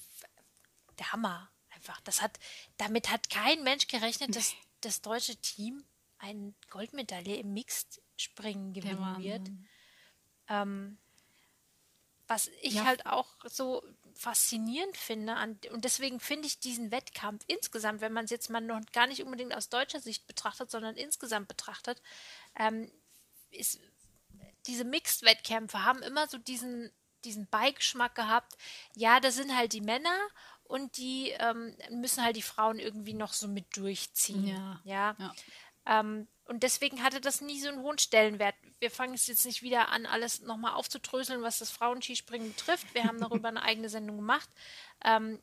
[0.98, 2.00] der Hammer einfach.
[2.00, 2.38] Das hat,
[2.78, 5.84] damit hat kein Mensch gerechnet, dass das deutsche Team
[6.18, 9.48] eine Goldmedaille im Mixed-Springen gewinnen wird.
[10.48, 10.98] Ähm,
[12.26, 12.84] was ich Ja.
[12.84, 13.82] halt auch so
[14.18, 18.60] faszinierend finde, an, und deswegen finde ich diesen Wettkampf insgesamt, wenn man es jetzt mal
[18.60, 22.02] noch gar nicht unbedingt aus deutscher Sicht betrachtet, sondern insgesamt betrachtet,
[22.56, 22.90] ähm,
[23.52, 23.80] ist,
[24.66, 26.90] diese Mixed-Wettkämpfe haben immer so diesen,
[27.24, 28.56] diesen Beigeschmack gehabt,
[28.96, 30.18] ja, das sind halt die Männer
[30.64, 34.48] und die ähm, müssen halt die Frauen irgendwie noch so mit durchziehen.
[34.48, 34.80] Ja.
[34.82, 35.16] ja?
[35.16, 35.34] Ja.
[35.86, 38.54] Ähm, und deswegen hatte das nie so einen hohen Stellenwert.
[38.80, 42.94] Wir fangen es jetzt nicht wieder an, alles nochmal aufzudröseln, was das Frauenskispringen betrifft.
[42.94, 44.48] Wir haben darüber eine eigene Sendung gemacht.
[45.04, 45.40] Ähm,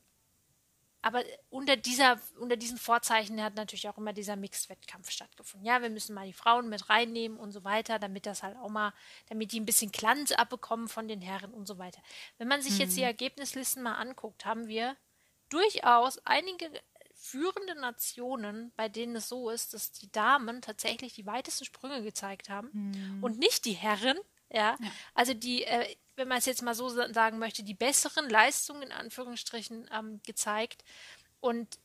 [1.04, 5.68] aber unter, dieser, unter diesen Vorzeichen hat natürlich auch immer dieser Mixed-Wettkampf stattgefunden.
[5.68, 8.70] Ja, wir müssen mal die Frauen mit reinnehmen und so weiter, damit das halt auch
[8.70, 8.92] mal,
[9.30, 12.02] damit die ein bisschen Glanz abbekommen von den Herren und so weiter.
[12.40, 14.98] Wenn man sich jetzt die Ergebnislisten mal anguckt, haben wir
[15.50, 16.72] durchaus einige
[17.26, 22.50] führende Nationen, bei denen es so ist, dass die Damen tatsächlich die weitesten Sprünge gezeigt
[22.50, 24.18] haben und nicht die Herren.
[24.52, 24.92] Ja, Ja.
[25.16, 28.84] also die, äh, wenn man es jetzt mal so sa- sagen möchte, die besseren Leistungen
[28.84, 30.84] in Anführungsstrichen ähm, gezeigt
[31.42, 31.80] und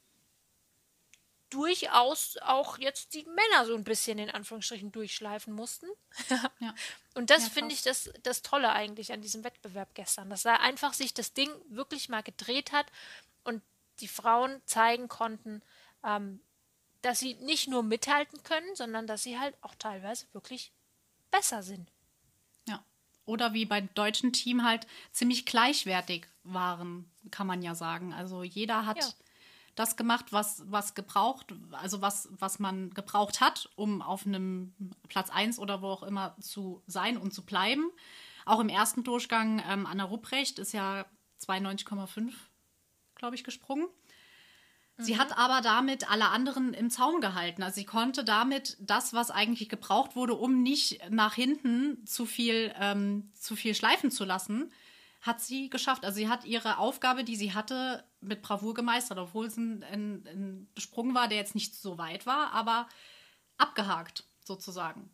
[1.48, 5.86] durchaus auch jetzt die Männer so ein bisschen in Anführungsstrichen durchschleifen mussten.
[6.60, 6.74] Ja.
[7.14, 10.56] Und das Ja, finde ich das, das Tolle eigentlich an diesem Wettbewerb gestern, dass da
[10.56, 12.86] einfach sich das Ding wirklich mal gedreht hat
[13.44, 13.62] und
[14.00, 15.62] die Frauen zeigen konnten,
[16.04, 16.40] ähm,
[17.02, 20.72] dass sie nicht nur mithalten können, sondern dass sie halt auch teilweise wirklich
[21.30, 21.90] besser sind.
[22.68, 22.84] Ja.
[23.24, 28.12] Oder wie beim deutschen Team halt ziemlich gleichwertig waren, kann man ja sagen.
[28.12, 29.08] Also jeder hat Ja.
[29.76, 34.74] das gemacht, was, was gebraucht, also was, was man gebraucht hat, um auf einem
[35.08, 37.90] Platz 1 oder wo auch immer zu sein und zu bleiben.
[38.44, 41.06] Auch im ersten Durchgang, ähm, Anna Rupprecht ist ja
[41.38, 42.32] 92,5,
[43.20, 43.86] glaube ich, gesprungen.
[45.02, 47.62] Sie hat aber damit alle anderen im Zaum gehalten.
[47.62, 52.74] Also sie konnte damit das, was eigentlich gebraucht wurde, um nicht nach hinten zu viel,
[52.78, 54.70] ähm, zu viel schleifen zu lassen,
[55.22, 56.04] hat sie geschafft.
[56.04, 60.26] Also sie hat ihre Aufgabe, die sie hatte, mit Bravour gemeistert, obwohl es ein, ein,
[60.26, 62.86] ein Sprung war, der jetzt nicht so weit war, aber
[63.56, 65.10] abgehakt sozusagen.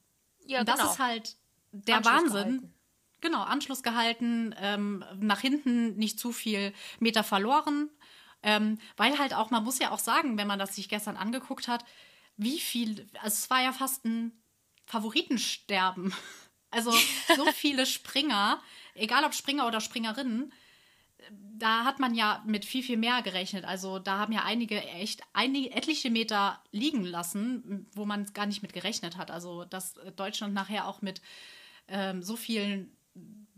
[0.47, 0.91] Ja, Und das genau.
[0.91, 1.37] ist halt
[1.71, 2.33] der Anschluss Wahnsinn.
[2.33, 2.73] gehalten.
[3.21, 7.91] Genau, Anschluss gehalten, ähm, nach hinten nicht zu viel Meter verloren.
[8.47, 11.67] Ähm, weil halt auch, man muss ja auch sagen, wenn man das sich gestern angeguckt
[11.67, 11.85] hat,
[12.37, 14.33] wie viel, also es war ja fast ein
[14.87, 16.15] Favoritensterben.
[16.69, 18.61] Also so viele Springer,
[18.95, 20.53] egal ob Springer oder Springerinnen,
[21.31, 23.65] da hat man ja mit viel, viel mehr gerechnet.
[23.65, 28.63] Also da haben ja einige echt einige, etliche Meter liegen lassen, wo man gar nicht
[28.63, 29.31] mit gerechnet hat.
[29.31, 31.23] Also dass Deutschland nachher auch mit
[31.87, 32.95] ähm, so vielen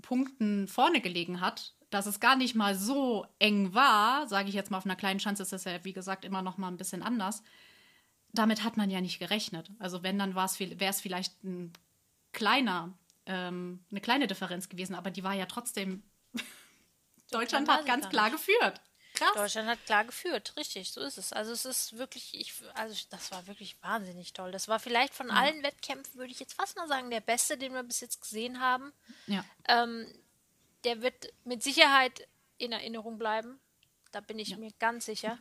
[0.03, 4.71] Punkten vorne gelegen hat, dass es gar nicht mal so eng war, sage ich jetzt
[4.71, 7.03] mal auf einer kleinen Chance, ist das ja wie gesagt immer noch mal ein bisschen
[7.03, 7.43] anders.
[8.33, 9.71] Damit hat man ja nicht gerechnet.
[9.79, 11.73] Also wenn, dann wäre es vielleicht ein
[12.33, 12.93] kleiner,
[13.27, 16.03] ähm, eine kleine Differenz gewesen, aber die war ja trotzdem.
[17.31, 18.81] Deutschland hat ganz klar geführt.
[19.15, 19.33] Krass.
[19.35, 21.33] Deutschland hat klar geführt, richtig, so ist es.
[21.33, 24.53] Also es ist wirklich, ich, also das war wirklich wahnsinnig toll.
[24.53, 27.73] Das war vielleicht von allen Wettkämpfen, würde ich jetzt fast mal sagen, der beste, den
[27.73, 28.93] wir bis jetzt gesehen haben.
[29.27, 29.45] Ja.
[29.67, 30.07] Ähm,
[30.85, 32.27] der wird mit Sicherheit
[32.59, 33.59] in Erinnerung bleiben.
[34.13, 34.57] Da bin ich Ja.
[34.57, 35.39] mir ganz sicher.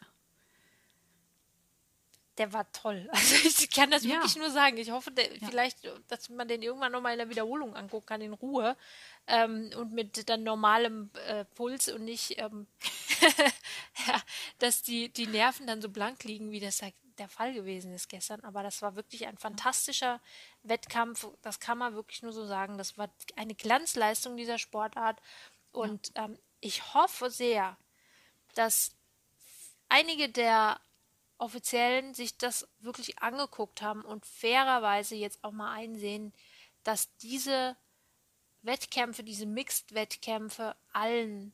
[2.38, 3.10] Der war toll.
[3.14, 4.16] Also ich kann das Ja.
[4.16, 4.78] wirklich nur sagen.
[4.78, 8.34] Ich hoffe, der, vielleicht, dass man den irgendwann nochmal in der Wiederholung angucken kann, in
[8.34, 8.78] Ruhe.
[9.26, 12.68] Ähm, und mit dann normalem äh, Puls und nicht, ähm,
[14.08, 14.22] ja,
[14.60, 16.88] dass die, die Nerven dann so blank liegen, wie das da
[17.20, 18.42] der Fall gewesen ist gestern.
[18.42, 20.22] Aber das war wirklich ein fantastischer
[20.64, 21.28] Wettkampf.
[21.42, 22.78] Das kann man wirklich nur so sagen.
[22.78, 25.22] Das war eine Glanzleistung dieser Sportart.
[25.72, 27.78] Und ähm, ich hoffe sehr,
[28.56, 28.92] dass
[29.90, 30.80] einige der
[31.38, 36.34] Offiziellen sich das wirklich angeguckt haben und fairerweise jetzt auch mal einsehen,
[36.84, 37.76] dass diese
[38.64, 41.54] Wettkämpfe, diese Mixed-Wettkämpfe allen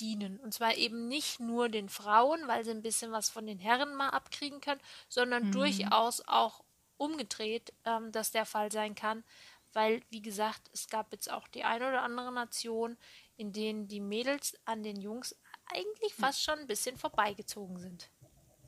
[0.00, 0.38] dienen.
[0.40, 3.94] Und zwar eben nicht nur den Frauen, weil sie ein bisschen was von den Herren
[3.94, 6.64] mal abkriegen können, sondern durchaus auch
[6.96, 9.24] umgedreht, ähm, dass der Fall sein kann,
[9.72, 12.96] weil, wie gesagt, es gab jetzt auch die eine oder andere Nation,
[13.36, 15.36] in denen die Mädels an den Jungs
[15.72, 18.10] eigentlich fast schon ein bisschen vorbeigezogen sind.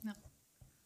[0.03, 0.13] Ja.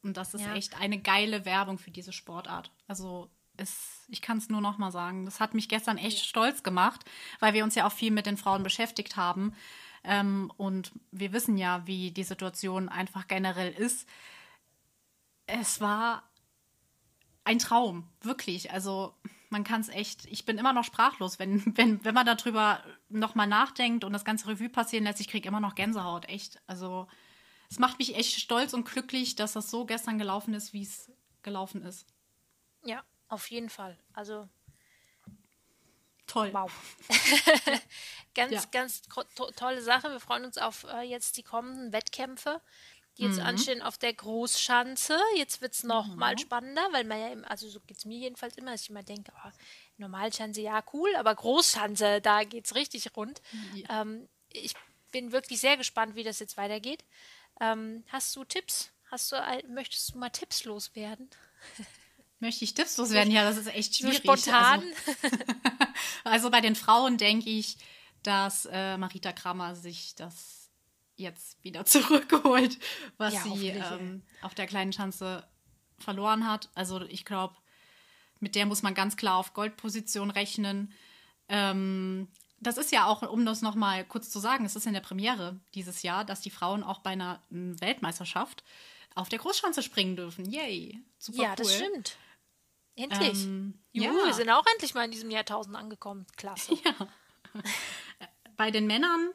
[0.03, 0.53] Und das ist ja.
[0.53, 2.71] echt eine geile Werbung für diese Sportart.
[2.87, 5.25] Also es, ich kann es nur noch mal sagen.
[5.25, 6.23] Das hat mich gestern echt ja.
[6.23, 7.03] stolz gemacht,
[7.39, 9.55] weil wir uns ja auch viel mit den Frauen beschäftigt haben.
[10.03, 14.07] Ähm, und wir wissen ja, wie die Situation einfach generell ist.
[15.45, 16.23] Es war
[17.43, 18.71] ein Traum, wirklich.
[18.71, 19.13] Also
[19.49, 23.47] man kann es echt, ich bin immer noch sprachlos, wenn, wenn, wenn man darüber nochmal
[23.47, 26.61] nachdenkt und das ganze Revue passieren lässt, ich kriege immer noch Gänsehaut, echt.
[26.67, 27.07] Also
[27.69, 31.11] es macht mich echt stolz und glücklich, dass das so gestern gelaufen ist, wie es
[31.43, 32.07] gelaufen ist.
[32.83, 33.97] Ja, auf jeden Fall.
[34.13, 34.49] Also
[36.31, 36.53] toll.
[36.53, 36.71] Wow.
[38.35, 38.63] ganz, ja.
[38.71, 39.23] ganz to
[39.55, 40.09] tolle Sache.
[40.09, 42.61] Wir freuen uns auf äh, jetzt die kommenden Wettkämpfe
[43.17, 43.45] die jetzt mhm.
[43.45, 45.19] anstehen auf der Großschanze.
[45.35, 46.15] Jetzt wird es noch mhm.
[46.15, 48.89] mal spannender, weil man ja, im, also so geht es mir jedenfalls immer, dass ich
[48.89, 49.49] immer denke, oh,
[49.97, 53.41] Normalschanze, ja, cool, aber Großschanze, da geht es richtig rund.
[53.73, 54.01] Ja.
[54.01, 54.73] Ähm, ich
[55.11, 57.03] bin wirklich sehr gespannt, wie das jetzt weitergeht.
[57.59, 58.91] Ähm, hast du Tipps?
[59.09, 59.35] Hast du,
[59.67, 61.29] möchtest du mal Tipps loswerden?
[62.41, 63.31] Möchte ich Tipps loswerden?
[63.31, 64.17] Ja, das ist echt schwierig.
[64.17, 64.83] So spontan.
[65.21, 65.37] Also,
[66.23, 67.77] also bei den Frauen denke ich,
[68.23, 70.71] dass äh, Marita Kramer sich das
[71.15, 72.79] jetzt wieder zurückgeholt,
[73.17, 75.47] was ja, sie ähm, auf der kleinen Schanze
[75.99, 76.69] verloren hat.
[76.73, 77.55] Also ich glaube,
[78.39, 80.91] mit der muss man ganz klar auf Goldposition rechnen.
[81.47, 82.27] Ähm,
[82.59, 85.59] das ist ja auch, um das nochmal kurz zu sagen, es ist in der Premiere
[85.75, 88.63] dieses Jahr, dass die Frauen auch bei einer Weltmeisterschaft
[89.13, 90.49] auf der Großschanze springen dürfen.
[90.49, 90.99] Yay!
[91.19, 91.55] Super ja, cool.
[91.57, 92.17] das stimmt.
[92.95, 93.43] Endlich.
[93.43, 94.25] Ähm, Juhu, ja.
[94.25, 96.25] wir sind auch endlich mal in diesem Jahrtausend angekommen.
[96.37, 96.75] Klasse.
[96.85, 97.07] Ja.
[98.55, 99.31] bei den Männern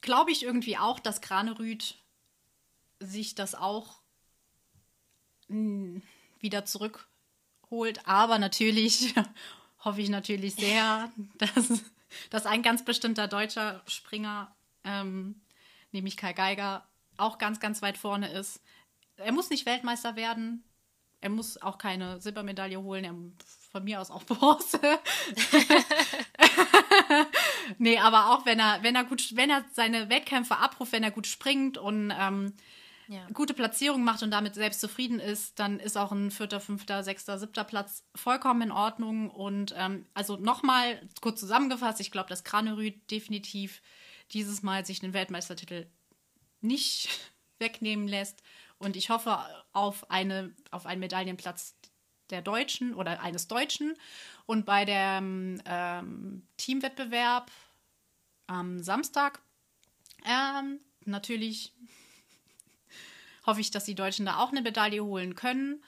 [0.00, 1.96] glaube ich irgendwie auch, dass Granerüth
[3.00, 4.00] sich das auch
[5.48, 6.02] hm,
[6.40, 8.06] wieder zurückholt.
[8.06, 9.14] Aber natürlich
[9.84, 11.84] hoffe ich natürlich sehr, dass,
[12.30, 14.54] dass ein ganz bestimmter deutscher Springer,
[14.84, 15.40] ähm,
[15.92, 18.62] nämlich Kai Geiger, auch ganz, ganz weit vorne ist.
[19.16, 20.64] Er muss nicht Weltmeister werden.
[21.20, 23.04] Er muss auch keine Silbermedaille holen.
[23.04, 23.14] Er,
[23.70, 24.80] von mir aus auch Bronze.
[27.78, 31.10] nee, aber auch wenn er, wenn er gut, wenn er seine Wettkämpfe abruft, wenn er
[31.10, 32.54] gut springt und ähm,
[33.08, 33.26] ja.
[33.32, 37.38] gute Platzierung macht und damit selbst zufrieden ist, dann ist auch ein vierter, fünfter, sechster,
[37.38, 39.30] siebter Platz vollkommen in Ordnung.
[39.30, 43.82] Und ähm, also nochmal kurz zusammengefasst, ich glaube, dass Kranerüth definitiv
[44.32, 45.86] dieses Mal sich den Weltmeistertitel
[46.60, 47.08] nicht
[47.58, 48.42] wegnehmen lässt.
[48.78, 49.38] Und ich hoffe
[49.72, 51.74] auf, eine, auf einen Medaillenplatz
[52.30, 53.96] der Deutschen oder eines Deutschen.
[54.46, 57.50] Und bei dem ähm, Teamwettbewerb
[58.46, 59.40] am Samstag
[60.24, 61.72] ähm, natürlich
[63.46, 65.82] hoffe ich, dass die Deutschen da auch eine Medaille holen können.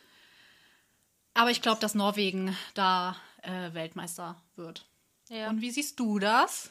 [1.35, 4.87] Aber ich glaube, dass Norwegen da äh, Weltmeister wird.
[5.29, 5.49] Ja.
[5.49, 6.71] Und wie siehst du das?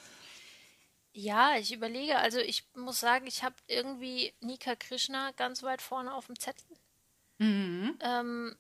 [1.20, 6.14] Ja, ich überlege, also ich muss sagen, ich habe irgendwie Nika Krishna ganz weit vorne
[6.14, 6.78] auf dem Zettel.
[7.40, 8.00] Mhm.
[8.00, 8.56] Ähm,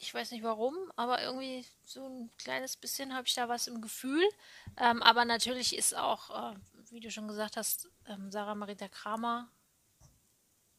[0.00, 3.80] ich weiß nicht warum, aber irgendwie so ein kleines bisschen habe ich da was im
[3.80, 4.28] Gefühl.
[4.76, 6.56] Ähm, aber natürlich ist auch, äh,
[6.90, 9.48] wie du schon gesagt hast, ähm, Sarah Marita Kramer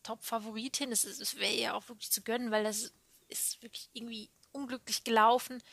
[0.03, 0.91] Top-Favoritin.
[0.91, 2.91] Es, es wäre ihr auch wirklich zu gönnen, weil das
[3.29, 5.63] ist wirklich irgendwie unglücklich gelaufen.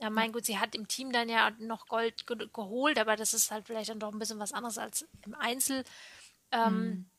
[0.00, 3.34] Ja, mein Gott, sie hat im Team dann ja noch Gold ge geholt, aber das
[3.34, 5.84] ist halt vielleicht dann doch ein bisschen was anderes als im Einzel.
[6.52, 7.10] Ähm, mhm.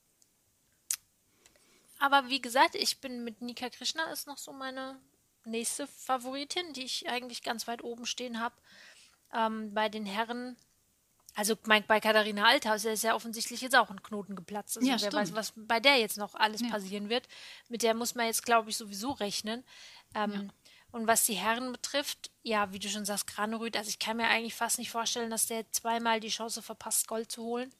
[2.00, 4.98] Aber wie gesagt, ich bin mit Nika Krishna ist noch so meine
[5.44, 8.56] nächste Favoritin, die ich eigentlich ganz weit oben stehen habe.
[9.34, 10.56] Ähm, bei den Herren,
[11.36, 14.78] also mein, bei Katharina Althaus ist ja offensichtlich jetzt auch ein Knoten geplatzt.
[14.78, 15.14] Also ja, wer stimmt.
[15.14, 16.70] weiß, was bei der jetzt noch alles ja.
[16.70, 17.28] passieren wird.
[17.68, 19.66] Mit der muss man jetzt, glaube ich, sowieso rechnen.
[20.16, 20.42] Ähm, ja.
[20.92, 24.28] Und was die Herren betrifft, ja, wie du schon sagst, Granerüth, also ich kann mir
[24.28, 27.74] eigentlich fast nicht vorstellen, dass der zweimal die Chance verpasst, Gold zu holen.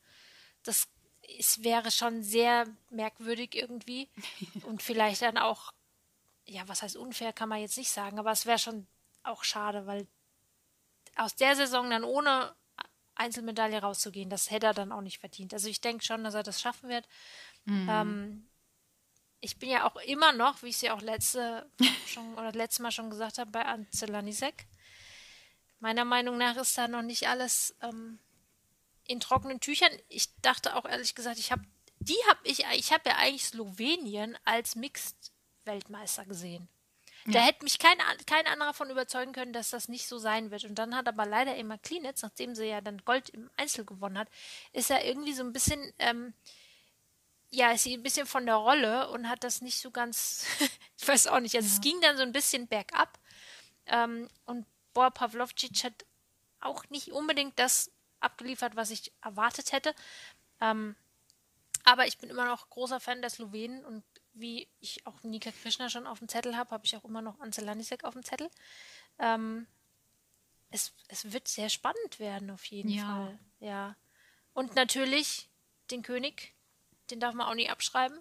[0.64, 0.88] Das
[1.38, 4.10] ist, wäre schon sehr merkwürdig irgendwie.
[4.64, 5.72] Und vielleicht dann auch
[6.50, 8.88] ja, was heißt unfair, kann man jetzt nicht sagen, aber es wäre schon
[9.24, 10.08] auch schade, weil
[11.16, 12.56] aus der Saison dann ohne
[13.16, 15.54] Einzelmedaille rauszugehen, das hätte er dann auch nicht verdient.
[15.54, 17.08] Also ich denke schon, dass er das schaffen wird.
[17.66, 17.88] Mhm.
[17.90, 18.50] Ähm,
[19.42, 21.70] ich bin ja auch immer noch, wie ich es ja auch letzte
[22.08, 24.66] schon oder letztes Mal schon gesagt habe, bei Anzelanisek.
[25.80, 28.20] Meiner Meinung nach ist da noch nicht alles ähm,
[29.08, 29.92] in trockenen Tüchern.
[30.10, 31.64] Ich dachte auch ehrlich gesagt, ich habe
[32.00, 35.32] die habe ich, ich habe ja eigentlich Slowenien als Mixed
[35.66, 36.70] Weltmeister gesehen.
[37.26, 37.34] Ja.
[37.34, 40.64] Da hätte mich kein, kein anderer von überzeugen können, dass das nicht so sein wird.
[40.64, 44.18] Und dann hat aber leider Emma Klinitz, nachdem sie ja dann Gold im Einzel gewonnen
[44.18, 44.30] hat,
[44.72, 46.34] ist er irgendwie so ein bisschen, ähm,
[47.52, 50.46] ja, ist sie ein bisschen von der Rolle und hat das nicht so ganz,
[50.98, 51.74] ich weiß auch nicht, also ja.
[51.74, 53.20] es ging dann so ein bisschen bergab.
[53.86, 56.06] Ähm, und Boa Pavlovcic hat
[56.60, 59.96] auch nicht unbedingt das abgeliefert, was ich erwartet hätte.
[60.62, 60.96] Ähm,
[61.84, 65.90] aber ich bin immer noch großer Fan der Slowenen und wie ich auch Nika Krishna
[65.90, 68.50] schon auf dem Zettel habe, habe ich auch immer noch Ansel Lanisek auf dem Zettel.
[69.18, 69.68] Ähm,
[70.70, 73.06] es, es wird sehr spannend werden, auf jeden ja.
[73.06, 73.40] Fall.
[73.60, 73.96] Ja.
[74.54, 75.50] Und natürlich
[75.90, 76.54] den König,
[77.12, 78.20] den darf man auch nie abschreiben.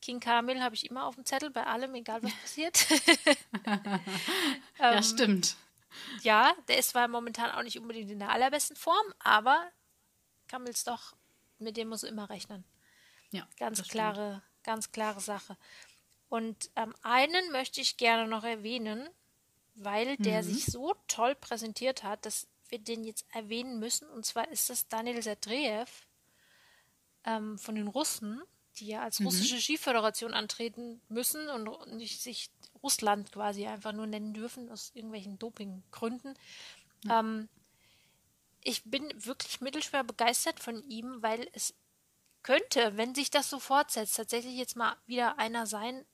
[0.00, 2.86] King Kamil habe ich immer auf dem Zettel, bei allem, egal was passiert.
[4.78, 5.56] ja, ähm, stimmt.
[6.22, 9.66] Ja, der ist zwar momentan auch nicht unbedingt in der allerbesten Form, aber
[10.48, 11.14] Kamils doch,
[11.58, 12.64] mit dem muss du immer rechnen.
[13.30, 13.48] Ja.
[13.56, 14.64] Ganz klare, stimmt.
[14.64, 15.56] ganz klare Sache.
[16.28, 19.08] Und ähm, einen möchte ich gerne noch erwähnen,
[19.74, 20.46] weil der mhm.
[20.46, 24.08] sich so toll präsentiert hat, dass wir den jetzt erwähnen müssen.
[24.10, 26.06] Und zwar ist das Daniel Sadreev
[27.24, 28.42] ähm, von den Russen,
[28.76, 29.26] die ja als mhm.
[29.26, 32.50] russische Skiföderation antreten müssen und nicht sich
[32.82, 36.34] Russland quasi einfach nur nennen dürfen aus irgendwelchen Dopinggründen.
[37.04, 37.10] Mhm.
[37.10, 37.48] Ähm,
[38.62, 41.74] ich bin wirklich mittelschwer begeistert von ihm, weil es
[42.42, 46.04] könnte, wenn sich das so fortsetzt, tatsächlich jetzt mal wieder einer sein,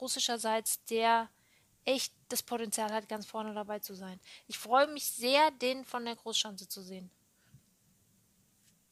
[0.00, 1.28] russischerseits, der
[1.84, 4.20] echt das Potenzial hat, ganz vorne dabei zu sein.
[4.46, 7.10] Ich freue mich sehr, den von der Großschanze zu sehen.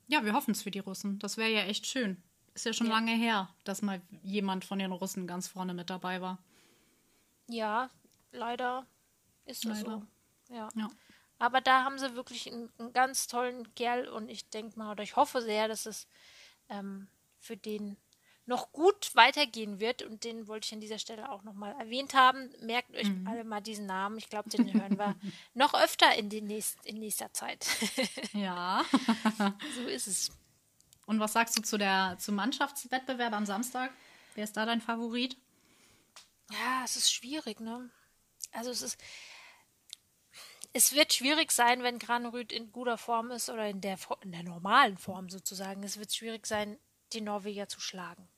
[0.09, 1.19] Ja, wir hoffen es für die Russen.
[1.19, 2.23] Das wäre ja echt schön.
[2.55, 2.95] Ist ja schon ja.
[2.95, 6.39] lange her, dass mal jemand von den Russen ganz vorne mit dabei war.
[7.47, 7.91] Ja,
[8.33, 8.87] leider
[9.45, 10.03] ist das leider.
[10.49, 10.55] so.
[10.55, 10.69] Ja.
[10.75, 10.91] ja.
[11.39, 15.05] Aber da haben sie wirklich einen, einen, ganz tollen Kerl und ich denke mal oder
[15.05, 16.09] ich hoffe sehr, dass es
[16.69, 17.07] ähm,
[17.39, 17.97] für den
[18.49, 22.51] noch gut weitergehen wird und den wollte ich an dieser Stelle auch nochmal erwähnt haben.
[22.63, 23.27] Merkt euch mhm.
[23.29, 24.17] alle mal diesen Namen.
[24.17, 25.15] Ich glaube, den hören wir
[25.55, 27.67] noch öfter in, den nächst, in nächster Zeit.
[28.33, 28.85] ja.
[29.77, 30.31] so ist es.
[31.07, 33.93] Und was sagst du zu der, zum Mannschaftswettbewerb am Samstag?
[34.35, 35.37] Wer ist da dein Favorit?
[36.51, 37.91] Ja, es ist schwierig, ne?
[38.53, 38.99] Also es ist.
[40.75, 44.43] Es wird schwierig sein, wenn Granerüth in guter Form ist oder in der, in der
[44.43, 45.83] normalen Form sozusagen.
[45.83, 46.79] Es wird schwierig sein,
[47.15, 48.29] die Norweger zu schlagen.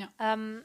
[0.00, 0.08] Ja.
[0.18, 0.64] Ähm,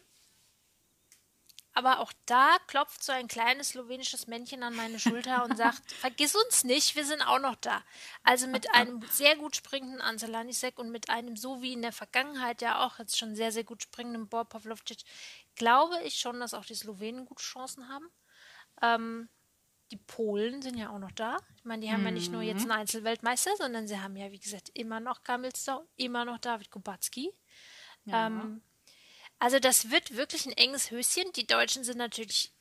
[1.78, 6.34] aber auch da klopft so ein kleines slowenisches Männchen an meine Schulter und sagt, vergiss
[6.34, 7.84] uns nicht, wir sind auch noch da.
[8.24, 12.62] Also mit einem sehr gut springenden Anselanisek und mit einem, so wie in der Vergangenheit
[12.62, 15.00] ja auch jetzt schon sehr, sehr gut springenden Bor Pavlovcic,
[15.56, 18.08] glaube ich schon, dass auch die Slowenen gute Chancen haben.
[18.82, 19.28] Ähm,
[19.92, 21.38] die Polen sind ja auch noch da.
[21.58, 22.08] Ich meine, die haben mhm.
[22.08, 22.72] ja nicht nur jetzt mhm.
[22.72, 26.72] einen Einzelweltmeister, sondern sie haben ja, wie gesagt, immer noch Kamil Stow, immer noch David
[26.72, 27.34] Kubacki.
[28.06, 28.28] Ja.
[28.28, 28.62] Ähm,
[29.40, 31.32] also das wird wirklich ein enges Höschen.
[31.36, 32.52] Die Deutschen sind natürlich,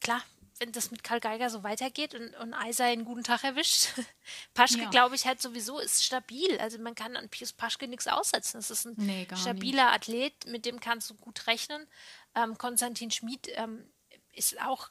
[0.00, 0.22] klar,
[0.60, 3.88] wenn das mit Karl Geiger so weitergeht und, und Eisa einen guten Tag erwischt.
[4.54, 4.90] Paschke, ja.
[4.90, 6.58] glaube ich, halt sowieso ist stabil.
[6.58, 8.58] Also man kann an Pius Paschke nichts aussetzen.
[8.58, 9.94] Das ist ein nee, stabiler nicht.
[9.94, 11.86] Athlet, mit dem kannst du gut rechnen.
[12.34, 13.90] Ähm, Konstantin Schmid ähm,
[14.32, 14.90] ist auch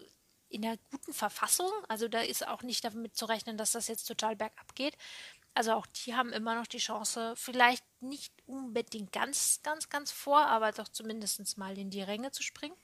[0.49, 1.71] in einer guten Verfassung.
[1.87, 4.95] Also da ist auch nicht damit zu rechnen, dass das jetzt total bergab geht.
[5.59, 10.45] Also auch die haben immer noch die Chance, vielleicht nicht unbedingt ganz, ganz, ganz vor,
[10.45, 12.77] aber doch zumindest mal in die Ränge zu springen.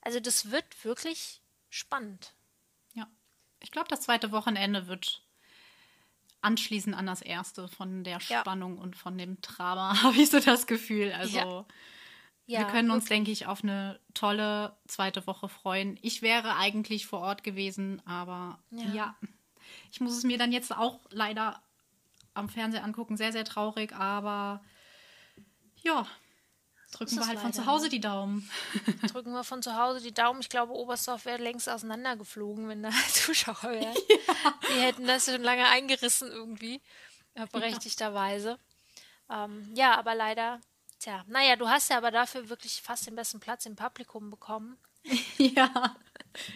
[0.00, 2.32] Also das wird wirklich spannend.
[2.94, 3.06] Ja.
[3.60, 5.26] Ich glaube, das zweite Wochenende wird
[6.40, 8.82] anschließend an das erste von der Spannung ja.
[8.82, 11.12] und von dem Drama, habe ich so das Gefühl.
[11.12, 11.66] Also ja.
[12.46, 13.14] Ja, wir können uns, okay.
[13.16, 15.98] denke ich, auf eine tolle zweite Woche freuen.
[16.00, 19.16] Ich wäre eigentlich vor Ort gewesen, aber ja,
[19.92, 21.60] ich muss es mir dann jetzt auch leider
[22.36, 23.16] am Fernseher angucken.
[23.16, 24.62] Sehr, sehr traurig, aber
[25.82, 26.06] ja,
[26.92, 27.90] drücken wir halt von zu Hause ne?
[27.90, 28.50] die Daumen.
[29.12, 30.40] Drücken wir von zu Hause die Daumen.
[30.40, 33.96] Ich glaube, Oberstdorf wäre längst auseinandergeflogen, wenn da Zuschauer wären.
[34.44, 34.54] Ja.
[34.68, 36.80] Die hätten das schon lange eingerissen irgendwie,
[37.52, 38.58] berechtigterweise.
[39.28, 39.44] Ja.
[39.44, 40.60] Ähm, ja, aber leider,
[40.98, 44.78] tja, naja, du hast ja aber dafür wirklich fast den besten Platz im Publikum bekommen.
[45.38, 45.96] ja,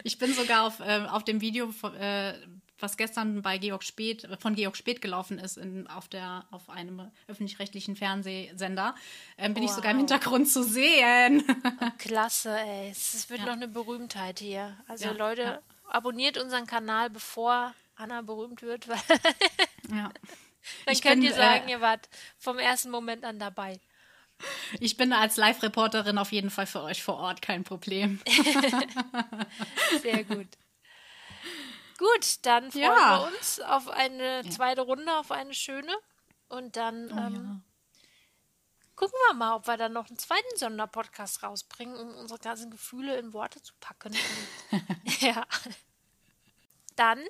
[0.03, 2.33] ich bin sogar auf, äh, auf dem Video äh,
[2.81, 7.11] was gestern bei Georg Speth, von Georg Speth gelaufen ist in, auf, der, auf einem
[7.27, 8.95] öffentlich-rechtlichen Fernsehsender,
[9.37, 9.69] ähm, bin wow.
[9.69, 11.43] ich sogar im Hintergrund zu sehen.
[11.97, 12.89] Klasse, ey.
[12.91, 13.45] Es wird ja.
[13.47, 14.77] noch eine Berühmtheit hier.
[14.87, 15.59] Also ja, Leute, ja.
[15.89, 18.97] abonniert unseren Kanal, bevor Anna berühmt wird, weil
[19.89, 20.11] ja.
[20.85, 23.79] dann ich könnt bin, ihr sagen, äh, ihr wart vom ersten Moment an dabei.
[24.79, 28.19] Ich bin als Live-Reporterin auf jeden Fall für euch vor Ort, kein Problem.
[30.01, 30.47] Sehr gut.
[32.01, 33.21] Gut, dann freuen ja.
[33.21, 35.95] wir uns auf eine zweite Runde, auf eine schöne.
[36.49, 37.63] Und dann oh, ähm,
[38.95, 43.17] gucken wir mal, ob wir dann noch einen zweiten Sonderpodcast rausbringen, um unsere ganzen Gefühle
[43.19, 44.17] in Worte zu packen.
[45.19, 45.45] ja.
[46.95, 47.23] Dann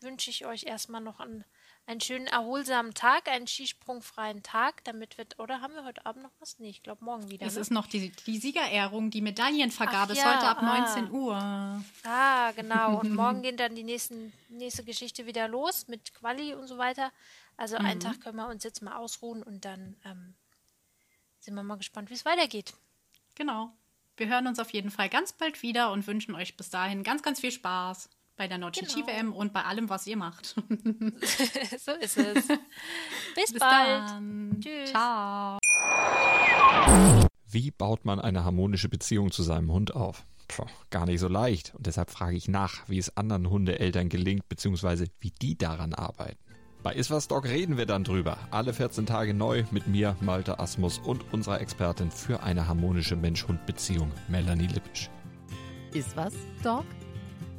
[0.00, 1.44] wünsche ich euch erstmal noch einen,
[1.86, 4.82] einen schönen erholsamen Tag, einen skisprungfreien Tag.
[4.84, 6.58] Damit wird, oder haben wir heute Abend noch was?
[6.58, 7.46] Nee, ich glaube morgen wieder.
[7.46, 7.60] Es ne?
[7.60, 10.78] ist noch die, die Siegerehrung, die Medaillenvergabe Ach ist ja, heute ab ah.
[10.78, 11.82] 19 Uhr.
[12.04, 12.98] Ah, genau.
[13.00, 17.12] Und morgen geht dann die nächsten, nächste Geschichte wieder los mit Quali und so weiter.
[17.56, 17.86] Also Mhm.
[17.86, 20.34] einen Tag können wir uns jetzt mal ausruhen und dann ähm,
[21.38, 22.74] sind wir mal gespannt, wie es weitergeht.
[23.36, 23.72] Genau.
[24.16, 27.22] Wir hören uns auf jeden Fall ganz bald wieder und wünschen euch bis dahin ganz,
[27.22, 28.66] ganz viel Spaß bei der Genau.
[28.66, 30.54] NordGT-WM und bei allem, was ihr macht.
[31.78, 32.46] so ist es.
[33.34, 34.10] Bis, Bis bald.
[34.10, 34.60] dann.
[34.60, 34.90] Tschüss.
[34.90, 35.58] Ciao.
[37.48, 40.24] Wie baut man eine harmonische Beziehung zu seinem Hund auf?
[40.48, 41.74] Puh, gar nicht so leicht.
[41.74, 46.38] Und deshalb frage ich nach, wie es anderen Hundeeltern gelingt, beziehungsweise wie die daran arbeiten.
[46.82, 48.38] Bei Iswas Dog reden wir dann drüber.
[48.52, 54.12] Alle 14 Tage neu mit mir, Malte Asmus und unserer Expertin für eine harmonische Mensch-Hund-Beziehung,
[54.28, 55.10] Melanie Lippisch.
[55.92, 56.84] Ist was, Dog?